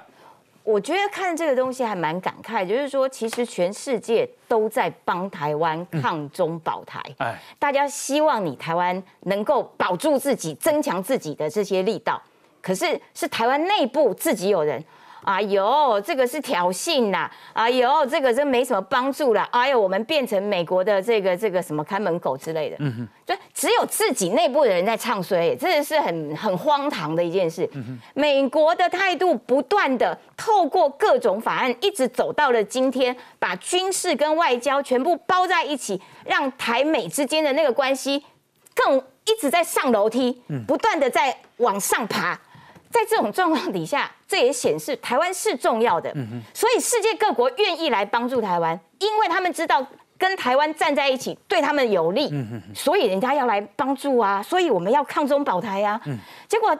[0.65, 12.23] 我觉得看这个东西还蛮感慨，就是说，其实全世界都在帮台湾抗中保台，哎，大家希望你台湾能够保住自己，增强自己的这些力道，
[12.61, 14.83] 可是是台湾内部自己有人。
[15.25, 17.31] 哎呦，这个是挑衅呐！
[17.53, 19.43] 哎呦，这个真没什么帮助了。
[19.53, 27.69] 哎呦，我们变成美国的这个这个什么看门狗之类的，嗯哼，就只有自己内部的人在唱衰，这是很很荒唐的一件事。
[27.75, 38.23] 嗯美国的态度不断的透过各种法案，一直走到了今天，把军事跟外交全部包在一起，让台美之间的那个关系
[38.75, 42.39] 更一直在上楼梯，不断的在往上爬。
[42.93, 46.15] 在这种状况底下， 这也显示台湾是重要的，
[46.53, 49.85] 所以世界各国愿意来帮助台湾，因为他们知道
[50.19, 52.31] 跟台湾站在一起对他们有利，
[52.75, 56.01] 所以人家要来帮助啊，所以我们要抗中保台啊。
[56.47, 56.77] 结果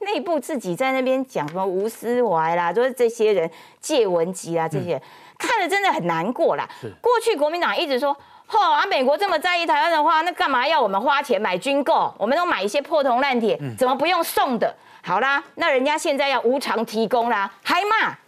[0.00, 5.00] 内部自己在那边讲什么吴思怀啦，就是这些人借文集啊，这些
[5.38, 6.68] 看了真的很难过啦。
[7.00, 8.14] 过去国民党一直说，
[8.48, 12.12] 嚯啊，美国这么在意台湾的话，那干嘛要我们花钱买军购？
[12.18, 14.74] 我们都买一些破铜烂铁，怎么不用送的？
[15.06, 18.18] 好啦，那人家现在要无偿提供啦，还骂啊？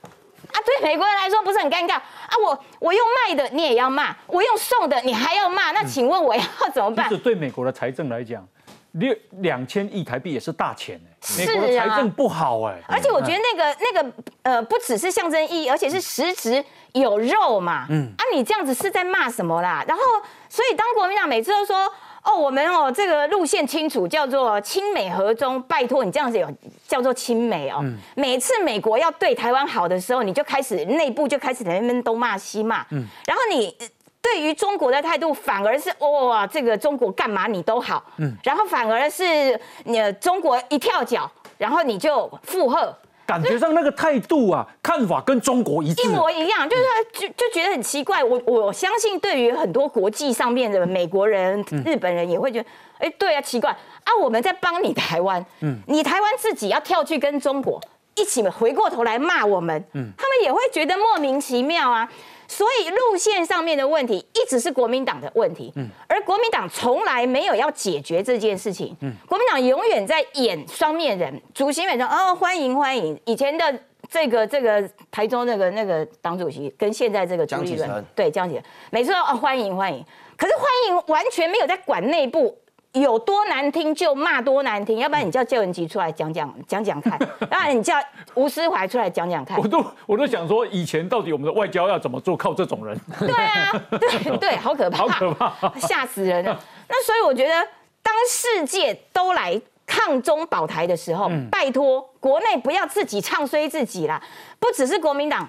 [0.64, 2.02] 对美国人来说不是很尴尬啊？
[2.44, 6.42] 我我用卖的你也要骂，我用送的你还要骂，那请问我要
[6.74, 7.08] 怎么办？
[7.08, 8.46] 是对美国的财政来讲，
[8.92, 12.78] 六两千亿台币也是大钱哎，美国的财政不好哎。
[12.88, 14.12] 而且我觉得那个那个
[14.42, 16.62] 呃，不只是象征意义，而且是实质
[16.92, 17.86] 有肉嘛。
[17.88, 19.82] 嗯啊，你这样子是在骂什么啦？
[19.88, 20.02] 然后，
[20.50, 21.90] 所以当国民党每次都说。
[22.26, 25.62] 哦，我们哦，这个路线清楚，叫做亲美和中。
[25.62, 26.52] 拜托你这样子有
[26.88, 27.80] 叫做亲美哦。
[28.16, 32.84] 每次美国要对台湾好的时候，你就开始内部就开始在那边东骂西骂。
[32.90, 33.06] 嗯。
[33.24, 33.72] 然后你
[34.20, 38.02] 对于中国的态度反而是哇，这个中国干嘛你都好。
[38.16, 38.36] 嗯。
[38.42, 42.92] 然后反而是你中国一跳脚，然后你就附和。
[43.26, 48.22] 感觉上那个态度啊， 看法跟中国一致，一模一样，就是就就觉得很奇怪。
[48.22, 53.70] 我我相信，对于很多国际上面的美国人、日本人，也会觉得，哎，对啊，奇怪。
[53.70, 57.80] 啊，我们在帮你台湾，嗯，你台湾自己要跳去跟中国
[58.14, 62.08] 一起回过头来骂我们，嗯，他们也会觉得莫名其妙啊。
[62.48, 80.04] 所以路线上面的问题一直是国民党的问题，嗯，而国民党从来没有要解决这件事情，嗯，国民党永远在演双面人，主席远说哦欢迎欢迎，以前的这个这个台中那个那个党主席跟现在这个朱立伦，对江启臣，每次都哦欢迎欢迎，
[80.36, 82.56] 可是欢迎完全没有在管内部。
[83.00, 87.94] 有多难听就骂多难听，要不然你叫谢文吉出来讲讲讲讲看， 要不然你叫
[88.34, 89.58] 吴思怀出来讲讲看。
[89.58, 92.36] 我都我都想说，以前到底我们的外交要怎么做？
[92.36, 92.98] 靠这种人？
[93.18, 96.58] 对啊， 对对，好可怕，好可怕， 吓死人了。
[96.88, 97.54] 那所以我觉得，
[98.02, 104.22] 当世界都来抗中保台的时候，拜托国内不要自己唱衰自己啦。
[104.58, 105.48] 不只是国民党，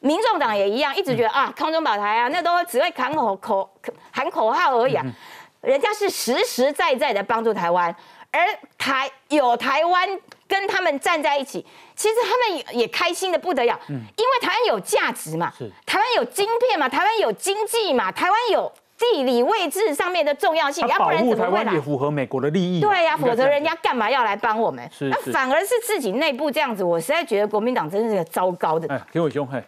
[0.00, 3.70] 民众党也一样，一直觉得啊，抗中保台啊，那都只会喊口口
[4.10, 5.04] 喊口号而已啊。
[5.64, 7.94] 人家是实实在在的帮助台湾，
[8.30, 8.40] 而
[8.76, 10.08] 台有台湾
[10.46, 11.64] 跟他们站在一起，
[11.96, 15.52] 其实他们也也开心的不得了，嗯，因为台湾有价值嘛，
[15.86, 24.88] 台湾有晶片嘛，台湾有经济嘛，台湾有地理位置上面的重要性，要不然怎么会也符合美国的利益，对呀，否则人家干嘛要来帮我们？
[25.00, 28.86] 那反而是自己内部这样子，我实在觉得国民党真是个糟糕的。
[28.94, 29.62] 哎，田伟兄，嘿，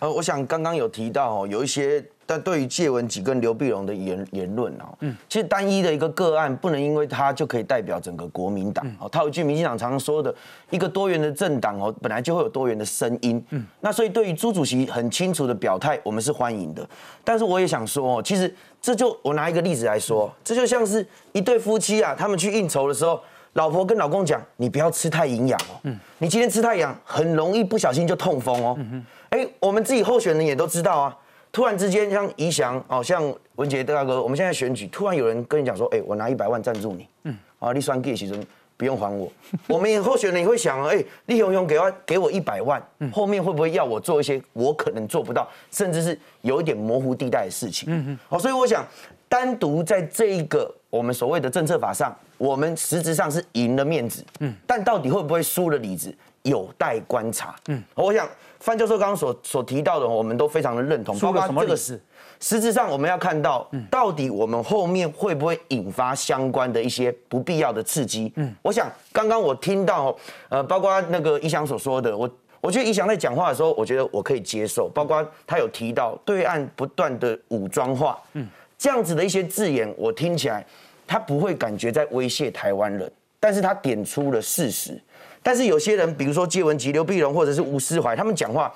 [0.00, 2.04] 呃，我想刚刚有提到哦，有一些。
[2.30, 8.86] 但对于谢文吉跟刘碧荣的言言论啊，嗯，其实单一的一个个案不能因为他就可以代表整个国民党。
[9.00, 10.32] 哦，套一句民进党常常说的，
[10.70, 13.44] 一个多元的政党哦，本来就会有多元的声音。
[13.50, 16.88] 嗯，那所以对于朱主席很清楚的表态，我们是欢迎的。
[17.24, 23.20] 但是我也想说哦，其实这就我拿一个例子来说，这就像是一对夫妻啊，他们去应酬的时候，
[23.54, 28.76] 老婆跟老公讲，你不要吃太营养哦，嗯，你今天吃太阳很容易不小心就痛风哦。
[28.78, 31.16] 嗯哎，我们自己候选人也都知道啊。
[31.52, 33.22] 突然之间，像宜祥哦，像
[33.56, 38.40] 文杰大哥，我们现在选举，突然有人跟你讲说，哎，我拿一百万赞助你，嗯，啊，你算给其实
[38.76, 39.30] 不用还我。
[39.66, 42.80] 我们候选人也会想啊，哎，李雄雄给我给我一百万，
[43.12, 47.88] 后面会不会要我做一些我可能做不到，甚至是有一点模糊地带的事情？
[47.92, 48.18] 嗯嗯。
[48.28, 48.86] 好，所以我想，
[49.28, 57.56] 单独在这一个我们所谓的政策法上，我们实质上是赢了面子，嗯，但到底会不会输了里子，有待观察。
[57.66, 58.28] 嗯，我想。
[58.60, 61.18] 范教授刚刚所所提到的，我们都非常的认同。
[61.18, 62.00] 包括这个事，
[62.40, 68.30] 实质上我们要看到，到底我们后面会不会引发相关的一些不必要的刺激？
[68.36, 70.14] 嗯，我想刚刚我听到，
[70.50, 74.90] 呃，包括那个一翔所说的，我我觉得一翔在讲话的时候，我觉得我可以接受。
[74.94, 78.46] 包括他有提到对岸不断的武装化，嗯，
[78.76, 80.64] 这样子的一些字眼，我听起来
[81.06, 85.00] 他不会感觉在威胁台湾人，但是他点出了事实。
[85.42, 88.72] 但是有些人，比如说借文吉、刘碧荣或者是吴思怀，他们讲话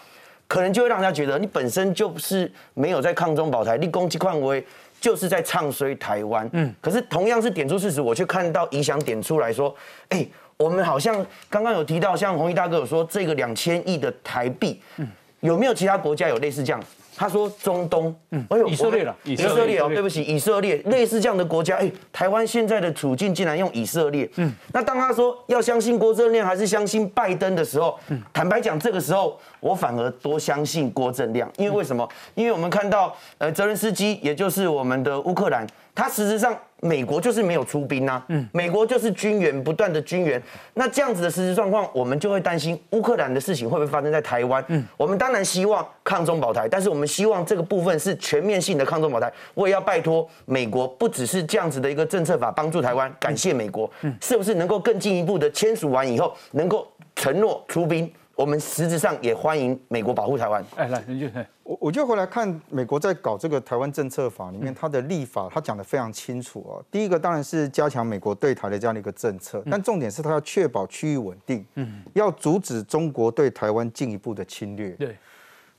[0.46, 4.64] 可能就会让人家觉得你本身就是没有在抗中保台，立功击匡威，
[5.00, 6.48] 就是在唱衰台湾。
[6.53, 9.74] 嗯，可是同样是点出事实，我却看到影响点出来说，
[10.09, 11.14] 哎，我们好像
[11.50, 15.09] 刚刚有提到，像红衣大哥有说这个两千亿的台币，嗯，
[15.40, 16.83] 有没有其他国家有类似这样？
[17.16, 32.09] 他说中东，嗯，哎呦，以色列了，以色列哦，对不起，以色列类似这样的国家，哎，台湾现在的处境竟然用以色列，嗯，那当他说要相信郭正亮还是相信拜登的时候，嗯，坦白讲，这个时候我反而多相信郭正亮，因为为什么？
[32.35, 36.59] 因为我们看到，呃，泽连斯基，也就是我们的乌克兰，他实质上。
[36.80, 40.42] 美国就是没有出兵呐，嗯，美国就是军援不断的军援，
[40.74, 44.62] 那这样子的实质状况，我们就会担心乌克兰的事情会不会发生在台湾？
[44.68, 49.33] 嗯，我们当然希望抗中保台，但是我们希望这个部分是全面性的抗中保台。
[49.54, 58.12] 我也要拜托美国，不只是这样子的一个政策法帮助台湾，感谢美国，嗯，是不是能够更进一步的签署完以后，能够承诺出兵？
[58.37, 60.64] 我们实质上也欢迎美国保护台湾。
[60.77, 61.27] 哎，来，你就
[61.62, 66.85] 我我就回来看美国在搞这个台湾政策法里面，它的立法它讲的非常清楚哦。
[66.90, 74.90] 第一个当然是加强美国对台的这样的一个政策，但重点是它要确保区域稳定，嗯，要阻止中国对台湾进一步的侵略。
[74.90, 75.16] 对，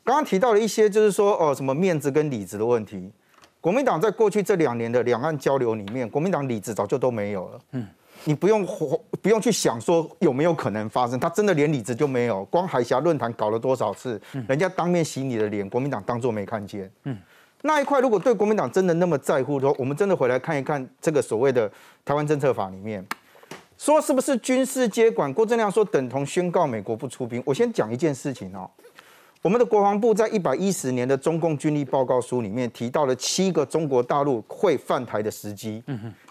[0.03, 3.11] 刚刚提到了一些就是说哦什么面子跟里子的问题，
[3.59, 7.87] 国民党在过去这两年的两岸交流里面，国民党里子早就都没有了，嗯。
[8.25, 8.65] 你不用
[9.21, 12.43] 不用去想说有没有可能发生，他真的连理子就没有。
[12.45, 16.91] 光海峡论坛搞了多少次，人家当面洗你的脸，国民党当作没看见。
[17.03, 17.17] 嗯，
[17.61, 21.71] 那一块如果对国民党真的那么在乎的话，我们真的回来看一看这个所谓的
[22.03, 23.05] 台湾政策法里面，
[23.77, 25.31] 说是不是军事接管？
[25.33, 27.41] 郭正亮说等同宣告美国不出兵。
[27.45, 28.69] 我先讲一件事情哦。
[29.45, 35.83] 我们的国防部在一百一十年的中共军力报告书里面提到了七个中国大陆会犯台的时机，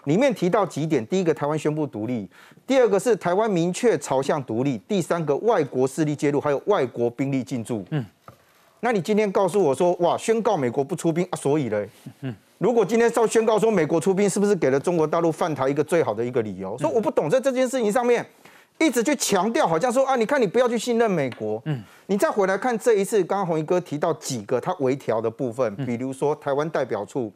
[0.03, 2.27] 里面提到几点：第一个，台湾宣布独立；
[2.67, 7.85] 第二个是台湾明确朝向独立；第三个，外国势力介入，还有外国兵力进驻。
[7.91, 8.05] 嗯，
[8.81, 11.35] 那你今天告诉我说，哇，宣告美国不出兵啊？
[11.37, 11.87] 所以嘞，
[12.19, 16.77] 嗯，如果今天照宣告说美国出兵，是不是给了中国大陆犯台一个最好的一个理由？
[16.77, 18.25] 说我不懂，在这件事情上面。
[18.77, 21.61] 一直去强调，好像说啊，你看你不要去信任美国。
[21.63, 27.31] 嗯，你再回来看这一次，刚刚红衣哥提到几个他微调的部分，比如说台湾代表处，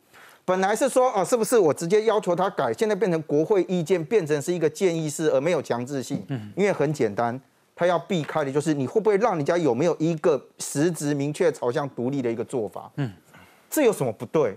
[0.45, 6.23] 本来是说啊，是不是我直接要求他改，现在变成国会意见，变成是一个建议式，而没有强制性。
[6.27, 7.39] 嗯，因为很简单，
[7.75, 12.91] 他要避开的就是你会不会让人家有没有一个实质明确朝向独立的一个做法。
[12.98, 13.12] 嗯，
[13.69, 14.56] 这有什么不对？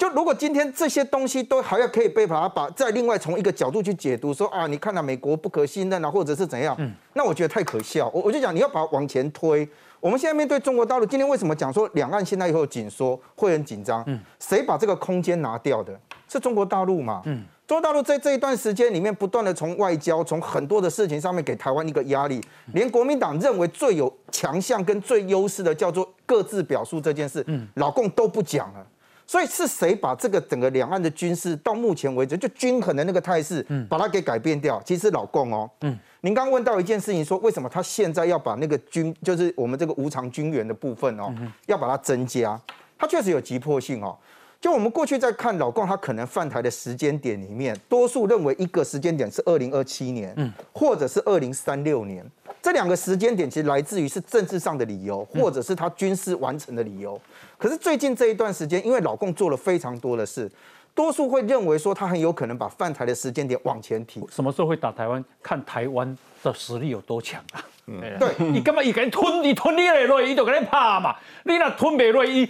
[0.00, 8.10] 就如果今天这些东西都还要可以被把它把再另外从一个角度去解读，说啊，你看到美国不可信任啊，或者是怎样，嗯那我觉得太可笑。
[8.14, 9.68] 我我就讲你要把它往前推。
[10.00, 14.02] 我们现在面对中国大陆，今天为什么讲说两岸现在以后紧缩会很紧张？
[14.38, 16.00] 谁把这个空间拿掉的？
[16.26, 17.20] 是中国大陆嘛？
[17.26, 22.40] 嗯中国大陆在这一段时间里面，不断的从外交、从很多的事情上面给台湾一个压力，
[22.72, 28.86] 连国民党认为最有强项跟最优势的叫做各自表述这件事，嗯老共都不讲了。
[29.30, 34.82] 所以是谁把这个整个两岸的军事到目前为止就均衡的那个态势，把它给改变掉？
[34.84, 41.32] 其实老共哦，嗯，您刚问到一件事情，说为什么他现在要把那个军，就是我们这个无偿军援的部分哦，
[41.66, 42.60] 要把它增加？
[42.98, 44.18] 它确实有急迫性哦。
[44.60, 52.24] 就我们过去在看老共他可能犯台的时间点里面，多数认为一个时间点是二零二七年，嗯，或者是二零三六年。
[52.60, 57.18] 这两个时间点其实来自于是政治上的理由，或者是他军事完成的理由。
[57.56, 60.50] 可是最近这一段时间，因为老共做了非常多的事，
[60.94, 64.22] 多数会认为说他很有可能把犯台的时间点往前提。
[64.30, 65.24] 什么时候会打台湾？
[65.42, 67.64] 看台湾的实力有多强啊！
[67.86, 71.16] 嗯，对你干嘛一个人吞，你吞你来落，伊就给你拍嘛。
[71.44, 72.46] 你那吞不落伊。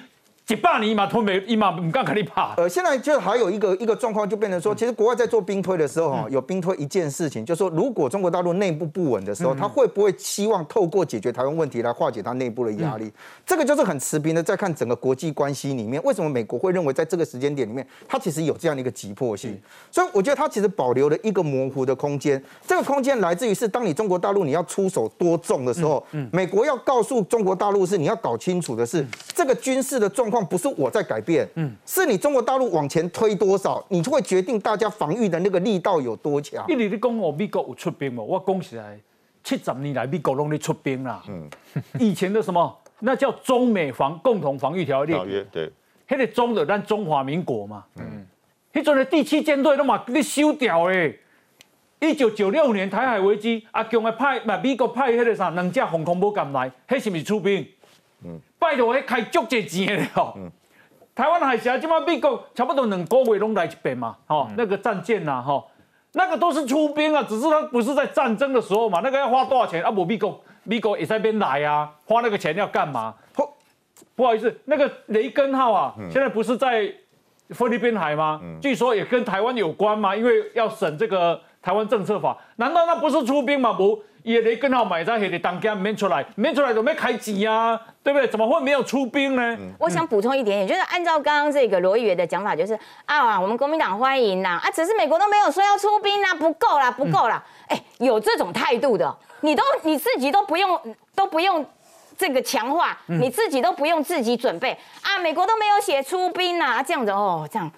[0.50, 2.54] 一百年嘛，吞没一嘛，唔敢跟你怕。
[2.56, 13.12] 呃，现在就还有一个一个状况，就变成说，其实国外在做兵推的时候，哈，有兵推一件事情，就是说，如果中国大陆内部不稳的时候，他会不会希望透过解决台湾问题来化解他内部的压力？
[13.46, 19.56] 这个就是很持平的，在看整个国际关系里面，为什么美国会认为在这个时间点里面，它其实有这样的一个急迫性？
[19.92, 22.42] 所以我觉得它其实保留了一个模糊的空间。
[22.66, 31.20] 这个空间来自于是，当你中国大陆你要出手多重的时候，美国要告诉中国大陆是你要搞清楚的是，这个军事的状况不是我在改。
[31.20, 36.64] 改变，嗯，是你中国大陆往前推多少，你就会决定大家防御的那个力道有多强。
[36.66, 38.98] 因为你讲我，美国有出兵嘛，我讲起来，
[39.44, 41.22] 七十年来美国拢在出兵啦。
[41.28, 41.46] 嗯，
[42.00, 45.14] 以前的什么，那叫中美防共同防御条约。
[45.14, 45.70] 条约对，
[46.08, 47.84] 迄个中的咱中华民国嘛。
[47.96, 48.24] 嗯，
[48.72, 51.18] 迄阵的第七舰队都嘛你收掉诶。
[52.00, 57.66] 一九九六年台海危机，阿强的派，嘛美国派迄个啥两架航空母舰来，迄是毋是出兵？
[58.24, 60.34] 嗯，拜托，迄开足侪钱的哦。
[60.36, 60.48] 嗯。
[61.12, 65.62] 台湾海峡，起码美国差不多两个月拢来一遍嘛，哈，那个战舰呐，哈，
[66.12, 69.90] 那个都是出兵啊，只是他不是在战争的时候嘛，那个要花多少钱啊？
[69.90, 73.12] 不，美国美国也在边来啊，花那个钱要干嘛？
[73.34, 73.46] 不，
[74.14, 76.90] 不好意思，那个雷根号啊，现在不是在
[77.50, 78.40] 菲律宾海吗？
[78.62, 83.72] 据说也跟台湾有关嘛，因为要审这个台湾政策法，难道那不是出兵吗？
[83.72, 84.02] 不。
[84.22, 87.80] 也得跟号买在黑的当家没出来，没出来怎么没开机啊？
[88.02, 88.26] 对不对？
[88.28, 89.58] 怎么会没有出兵呢？
[89.78, 97.42] 我想补充一点点，就是按照刚刚这个罗议员的讲法，就是啊，我们国民党欢迎呐，啊，只是美国都没有说要出兵啊，不够啦，不够啦。
[97.68, 100.78] 哎，有这种态度的，你都你自己都不用
[101.14, 101.64] 都不用
[102.16, 107.70] 这个强化，你自己都不用自己准备啊，美国都没有写出兵啊，这样子哦，这样。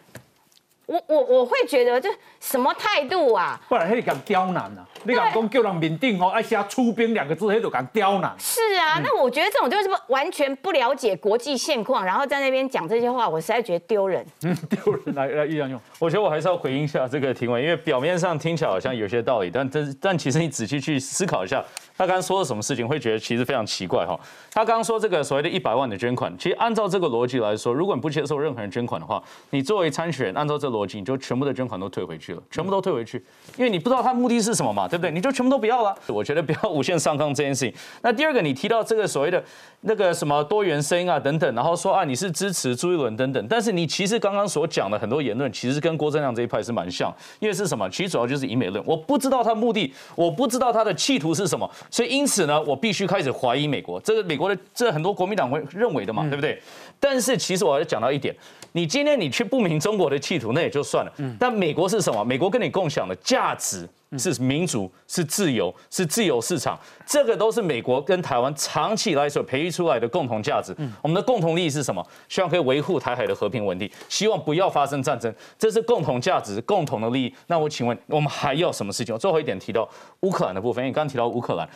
[0.87, 3.59] 我我我会觉得这什么态度啊？
[3.69, 4.85] 不然迄个刁难啊！
[5.05, 8.35] 你敢讲叫人面顶哦，爱写出兵两个字，迄就敢刁难。
[8.39, 14.25] 是啊，那我觉得这种就是完全不了解国际现况，然后在那边讲这些话，我实在觉得丢人。
[14.43, 15.15] 嗯， 丢人。
[15.15, 15.81] 来来，易阳用。
[15.99, 21.65] 我觉得我还是要回应一下这个提问，因为表面上听起来好像有些道理，但但但其实你仔细去思考一下。
[21.95, 24.19] 他刚刚说了什么事情，会觉得其实非常奇怪哈。
[24.51, 33.23] 他刚刚说这个所谓的一百万的捐款，其实按照这个逻辑来说，如果你不接受任何人捐款的话，你作为参选人，按照这逻辑，你就全部的捐款都退回去了，全部都退回去，
[33.57, 35.11] 因为你不知道他目的是什么嘛，对不对？
[35.11, 35.97] 你就全部都不要了。
[36.09, 37.75] 我觉得不要 无限上纲这件事情。
[38.03, 39.43] 那第二个，你提到这个所谓的
[39.81, 47.89] 那个什么多元声音啊等等，然后说啊你是支持朱一伦等等，但是你其实刚刚所讲的很多言论，其实跟郭正亮这一派是蛮像，因为是什么？
[47.89, 48.85] 其实主要就是以美论。
[48.87, 52.53] 我不知道他目的，我不知道他的企图是什么，所以因此呢。
[52.63, 56.61] 我必须开始怀疑美国，这个美国的这很多国民党会认为的嘛，对不对？
[57.01, 58.35] 但是其实我要讲到一点，
[58.73, 61.13] 你今天你去不明中国的企图，那也就算了。
[61.39, 62.25] 但美国是什么？
[62.25, 70.75] 美国跟你共享的价值是民主、是自由、是自由市场，这个都是美国跟台湾长期以来所培育出来的共同价值。
[71.01, 72.07] 我们的共同利益是什么？
[72.29, 77.35] 希望可以维护台海的和平稳定，希望不要发生战争，这是共同价值、共同的利益。
[77.47, 79.17] 那我请问，我们还要什么事情？
[79.19, 79.89] 最后一点提到
[80.21, 81.69] 乌克兰的部分，因为刚刚提到乌克兰。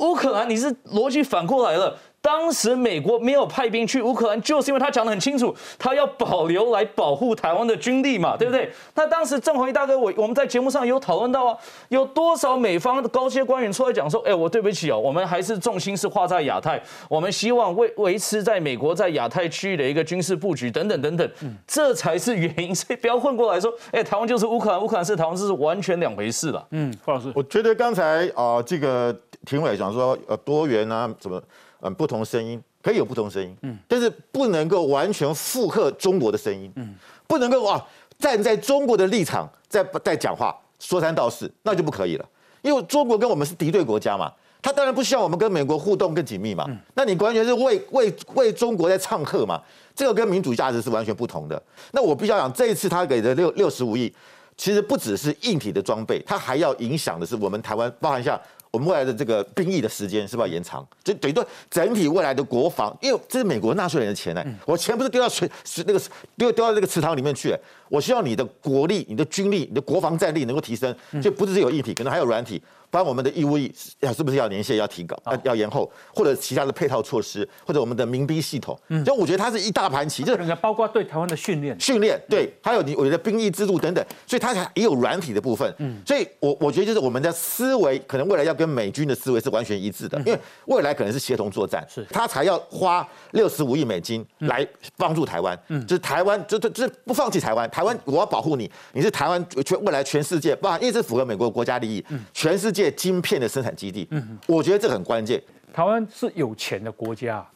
[0.00, 1.96] 乌克兰你是逻辑反过来了。
[2.22, 8.70] 当时美国没有派兵去乌克兰，就是因为他讲得很清楚，他要保留来保护台湾的军力嘛，对不对？
[8.94, 11.56] 那当时郑弘仪大哥，我我们在节目上有讨论到啊，
[11.88, 16.78] 有多少美方的高阶官员出来讲说，哎，我对不起哦，我们还是重心是画在亚太，
[17.08, 21.30] 我们希望维维持在美国在亚太区域的一个军事布局等等等等，
[21.66, 26.66] 这才是原因，所以不要混过来说，哎，台湾就是乌克兰，乌克兰是台湾，这是完全两回事了。
[26.72, 31.42] 嗯，傅老师，我觉得刚才啊，这个庭委讲说，呃，多元啊，怎么？
[31.82, 36.94] 嗯，不同声音可以有不同声音，嗯，但是不能够完全附和中国的声音，嗯，
[37.26, 37.82] 不能够啊
[38.18, 42.28] 站在中国的立场在在讲话说三道四，那就不可以了，
[42.60, 44.30] 因为中国跟我们是敌对国家嘛，
[44.60, 49.58] 他当然不希望我们跟美国互动更紧密嘛，那你完全是为为为中国在唱和嘛，
[49.94, 51.62] 这个跟民主价值是完全不同的。
[51.92, 54.14] 那我必须要讲，这一次他给的六六十五亿，
[54.58, 58.38] 其实不只是硬体的装备，它还要影响的是我们台湾，包含像。
[58.72, 60.86] 我们未来的这个兵役的时间是不是要延长？
[61.02, 66.00] 就等于说整体未来的国防，因为这是美国纳税人的钱呢，我钱不是丢到水是那个
[66.36, 67.52] 丢丢到那个池塘里面去，
[67.88, 72.62] 我希望你的国力、你的军力、你的国防战力能够提升，就不只是有硬体，可能还有软体。
[72.90, 79.04] 不然我们的义务役要是不是要年限要提高，要要延后，或者其他的配套措施，或者我们的民兵系统，嗯。
[79.04, 85.72] 就我觉得它是一大盘棋，就是包括对台湾的训练、训练，对，还有你我觉得兵役制度等等，所以它也有软体的部分。
[85.78, 94.66] 嗯，所以我我觉得就是我们的思维可能未来要跟美军的思维是完全一致的，因为未来可能是协同作战，是，他才要花六十五亿美金来
[94.96, 102.79] 帮助台湾，嗯，就是台湾，就就就是不放弃台湾，台湾我要保护你，你是台湾全未来全世界，不，因为这符合美国国家利益，嗯，全世界。
[102.80, 105.42] 界晶片的生产基地，嗯，我觉得这很关键。
[105.72, 107.46] 台湾是有钱的国家，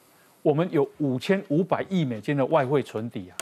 [0.43, 3.33] 我们有五千五百亿美金的外汇存底啊。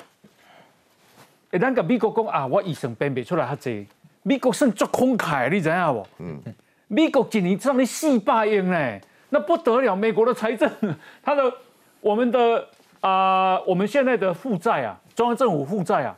[1.50, 3.86] 哎，那个美国讲啊，我医生编不出来，他这
[4.22, 6.06] 美国算足慷慨，你知影不？
[6.18, 6.40] 嗯，
[6.88, 9.94] 美国今年上了四百亿呢，那不得了。
[9.94, 10.70] 美国的财政，
[11.22, 11.52] 它的
[12.00, 12.66] 我们的
[13.00, 16.16] 啊，我们现在的负债啊，中央政府负债啊，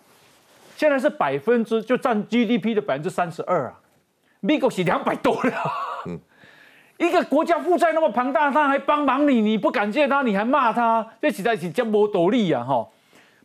[0.76, 3.80] 现在是百分之就占 GDP 的百分之三十二啊。
[4.44, 5.52] 美国是两百多了，
[6.04, 6.20] 嗯，
[6.98, 12.86] 一个国家负债那么庞大，他还帮忙你，你不感谢他，你还骂他，这实在是叫无斗力呀，哈。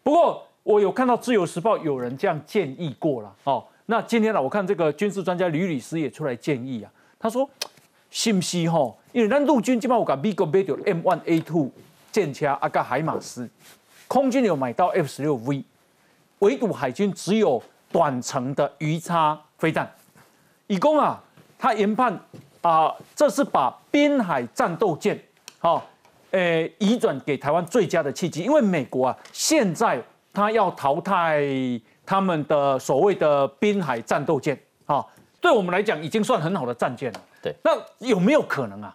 [0.04, 7.50] 不过我有看到《自由时报》有人这样建议过了，哦，那今天呢，我看这个军事专家吕律师也出来建议啊，他说，
[8.12, 8.94] 信不信哈？
[9.14, 11.72] 因为咱陆军基本上有把美国买到 M one A two
[12.12, 13.50] 舰车啊，个海马斯，
[14.10, 15.64] 空军有买到 F 十六 V，
[16.40, 19.90] 唯独海军只有短程的鱼叉飞弹。
[20.70, 21.20] 以公啊，
[21.58, 22.14] 他研判
[22.62, 25.20] 啊，这是把滨海战斗舰，
[25.58, 25.84] 好，
[26.30, 30.00] 诶，移转给台湾最佳的契机，因为美国啊，现在
[30.32, 31.44] 他要淘汰
[32.06, 34.56] 他们的所谓的滨海战斗舰，
[34.86, 35.04] 啊，
[35.42, 37.22] 对我们来讲已经算很好的战舰了。
[37.42, 37.72] 对，那
[38.08, 38.94] 有没有可能啊？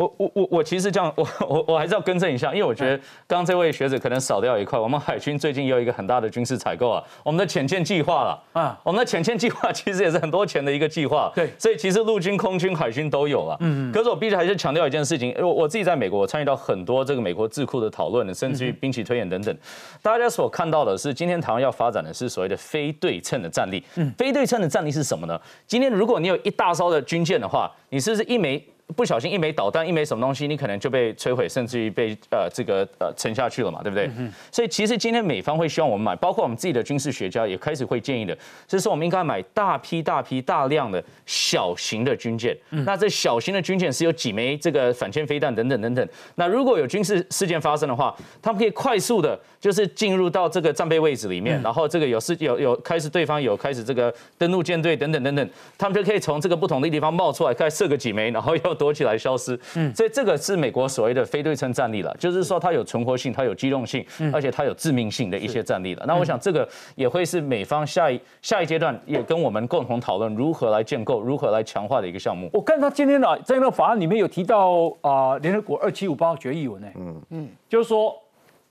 [0.00, 2.96] 我我我我其实这样，我我我还是要更正一下，因为我觉得
[3.26, 4.78] 刚刚这位学者可能少掉一块。
[4.78, 11.30] 我们海军最近有一个很大的军事采购啊，我们的潜舰计划了啊，我们的潜舰计划其实也是很多钱的一个计划。
[11.34, 13.58] 对，所以其实陆军、空军、海军都有了。
[13.60, 13.92] 嗯嗯。
[13.92, 19.54] 可是我必须还是强调一件事情，我我自己在美国我参与到很多这个美国智库的讨论，甚至于兵棋推演等等。
[20.00, 23.84] 大家所看到的是，今天台湾要发展的是所谓的非对称的战力。
[23.96, 24.10] 嗯。
[24.16, 25.38] 非对称的战力是什么呢？
[25.66, 28.64] 今天如果你有一大艘的军舰的话，你是不是一枚？
[28.96, 34.10] 不小心一枚导弹，一枚什么东西，你可能就被摧毁，甚至于被呃这个呃沉下去了嘛，对不对？
[34.50, 38.34] 所以其实今天美方会希望我们买，包括我们自己的军事学家也开始会建议的，
[38.66, 42.56] 就是说我们应该买大批大批大量的小型的军舰。
[42.70, 46.08] 那这小型的军舰是有几枚这个反舰飞弹等等等等。
[46.34, 58.74] 那如果有军事事件发生的话，他们可以快速的，就是进入到这个战备位置里面，然后这个有是有有开始对方有开始这个登陆舰队等等等等，他们就可以从这个不同的地方冒出来，开始射个几枚，然后又。
[58.80, 64.02] 躲起来消失，嗯，所以这个是美国所谓的非对称战力了，就是说它有存活性，它有机动性，
[64.32, 66.04] 而且它有致命性的一些战力了。
[66.06, 72.48] 那我想这个也会是美方下一下一阶段也跟我们共同讨论如何来建构、如何来强化的一个项目。
[72.54, 77.22] 我看他今天的在那个法案里面有提到啊，联合国二七五八决议文呢，嗯。
[77.30, 78.16] 嗯，就是说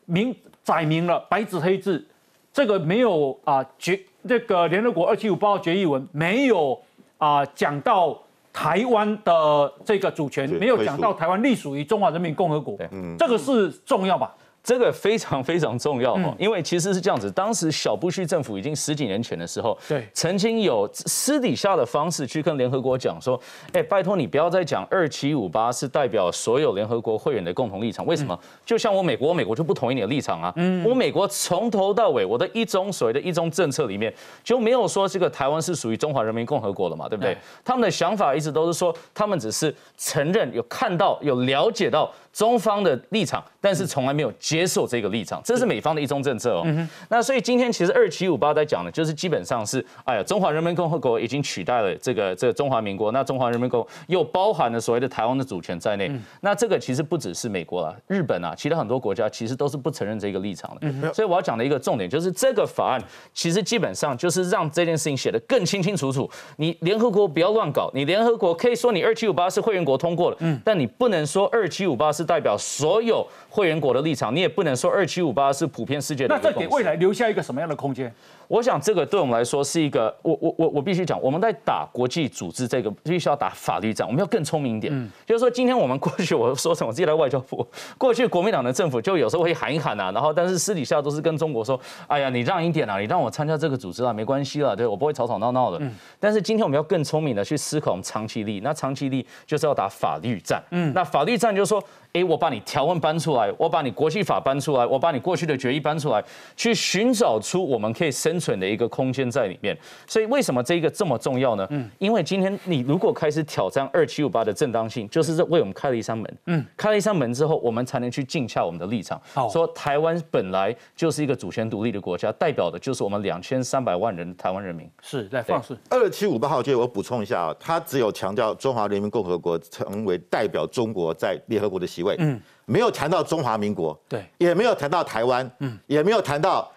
[0.05, 2.05] 明载明了白纸黑字，
[2.51, 6.79] 这个没有啊决这个联合国二七五八决议文没有
[7.17, 8.17] 啊讲到。
[8.51, 14.35] 台湾的这个主权没有讲到台湾隶属于中华人民共和国，嗯，这个是重要吧？
[14.69, 23.41] 这个非常非常重要哦，因为其实是这样子，当时小布希政府已经十几年前的时候，对，曾经有私底下的方式去跟联合国讲说，
[23.73, 28.39] 哎，拜托你不要再讲二七五八是代表所有联合国会员的共同立场，为什么？
[28.63, 34.13] 就像我美国，我美国就不同意你的立场啊，嗯，我美国从头到尾我的一中所谓的一中政策里面
[34.43, 37.35] 就没有说这个台湾是属于中华人民共和国了嘛，对不对？
[37.65, 42.13] 他们的想法一直都是说，他们只是承认有看到有了解到。
[42.31, 46.65] 中方的立场，但是从来没有接受这个立场，这是美方的一中政策哦。
[47.09, 56.11] 那所以今天其实二七五八在讲的，就是基本上是，哎呀，中华人民共和国已经取代了这个这个中华民国，那中华人民共又包含了所谓的台湾的主权在内。
[56.41, 61.13] 那这个其实不只是美国啦，日本啊，其他很多国家其实都是不承认这个立场的。
[61.13, 63.01] 所以我要讲的一个重点就是，这个法案
[63.33, 66.29] 其实基本上就是让这件事情写得更清清楚楚。
[66.57, 72.09] 你联合国不要乱搞，你联合国可以说你二七五八是会员国通过了，但你不能说二七五八。
[72.11, 76.35] 是代表所有会员国的立场，你也不能说二七五八是普遍世界的。
[76.35, 78.13] 那这给未来留下一个什么样的空间？
[78.49, 84.91] 我想这个对我们来说是一个，我我我我必须讲，我们在打国际组织这个必须要打法律战，我们要更聪明一点。
[84.91, 95.77] 嗯，就是说今天我们过去我说什么，自己来外交部， 过去国民党的政府就有时候会喊一喊啊，然后但是私底下都是跟中国说，哎呀，你让一点啊，你让我参加这个组织啊，没关系了，对我不会吵吵闹闹的。
[95.81, 100.59] 嗯，但是今天我们要更聪明的去思考我们长期利益，那长期利益就是要打法律战。
[100.71, 101.83] 嗯，那法律战就是说，
[102.13, 106.23] 哎，我把你条文搬出来，我把你国际法搬出来，我把你过去的决议搬出来，
[106.57, 108.09] 去寻找出我们可以
[108.39, 108.49] 生。
[108.49, 109.77] 存的一个空间在里面，
[110.07, 111.67] 所以为什么这个这么重要呢？
[111.69, 116.37] 嗯，因为今天你如果开始挑战二七五八的正当性，就是为我们开了一扇门。
[116.47, 119.21] 嗯，开了一扇门之后，我们才能去静洽我们的立场。
[119.35, 124.89] 好，说台湾本来就是一个主权独立的国家，代表的就是我们两千三百万人台湾人民。
[125.03, 125.77] 是，来放肆。
[125.91, 136.67] 二七五八号，就我补充一下啊，他只有强调中华人民共和国成为代表中国在联合国的席位，嗯，没有谈到中华民国，对，也没有谈到台湾，嗯，也没有谈到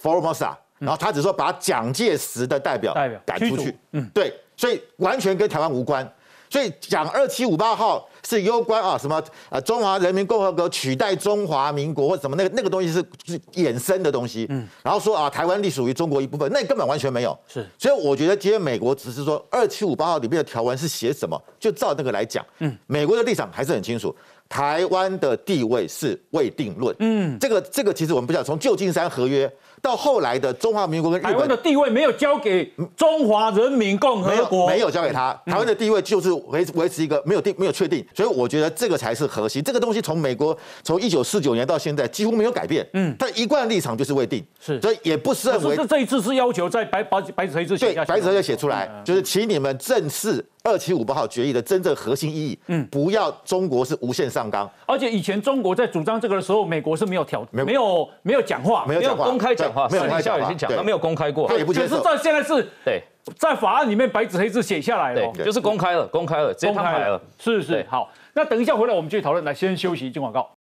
[0.00, 0.54] Formosa。
[0.78, 6.10] 然后他只说把蒋介石的代表代表赶出去，嗯，对，所以完全跟台湾无关。
[6.48, 9.20] 所以讲二七五八号是攸关啊什么
[9.50, 17.36] 啊中华人民共和国取代中华民国或什么那个那个东西是是衍生的东西，嗯，然后说啊台湾隶属于中国一部分，那根本完全没有。
[17.48, 22.46] 是，所以我觉得今天美国只是说二七五八号里面的条文是写什么，就照那个来讲。
[22.60, 24.14] 嗯，美国的立场还是很清楚，
[24.48, 26.94] 台湾的地位是未定论。
[27.00, 29.52] 嗯，这个这个其实我们不晓得从旧金山合约。
[29.82, 32.64] 到后来的中华民国跟台湾的地位没有交给
[32.96, 35.32] 中华人民共和国，没有交给他。
[35.46, 39.62] 台湾的地位就是维维持一个没有定没有确定，所以我觉得这个才是核心。
[39.62, 50.44] 这个东西从美国从一九四九年到现在几乎没有改变，嗯，他一贯立场就是未定，是，所以也不是认为这一次是要求在白白白纸黑字写下，白纸黑字写出来，就是请你们正式。
[50.66, 58.08] 二七五八号决议的真正核心意义，嗯，不要中国是无限上纲，而且以前中国在主张这个的时候，美国是没有挑，没有。
[58.22, 61.96] 没有讲话，没有公开讲话，没有私下已经讲，他没有公开过，他也不接受。
[61.96, 63.00] 可是在现在是，对，
[63.38, 68.10] 在法案里面白纸黑字写下来了，就是公开了，公开了，公开了，是是好。
[68.34, 70.50] 那等一下回来我们继续讨论，来先休息，进广告。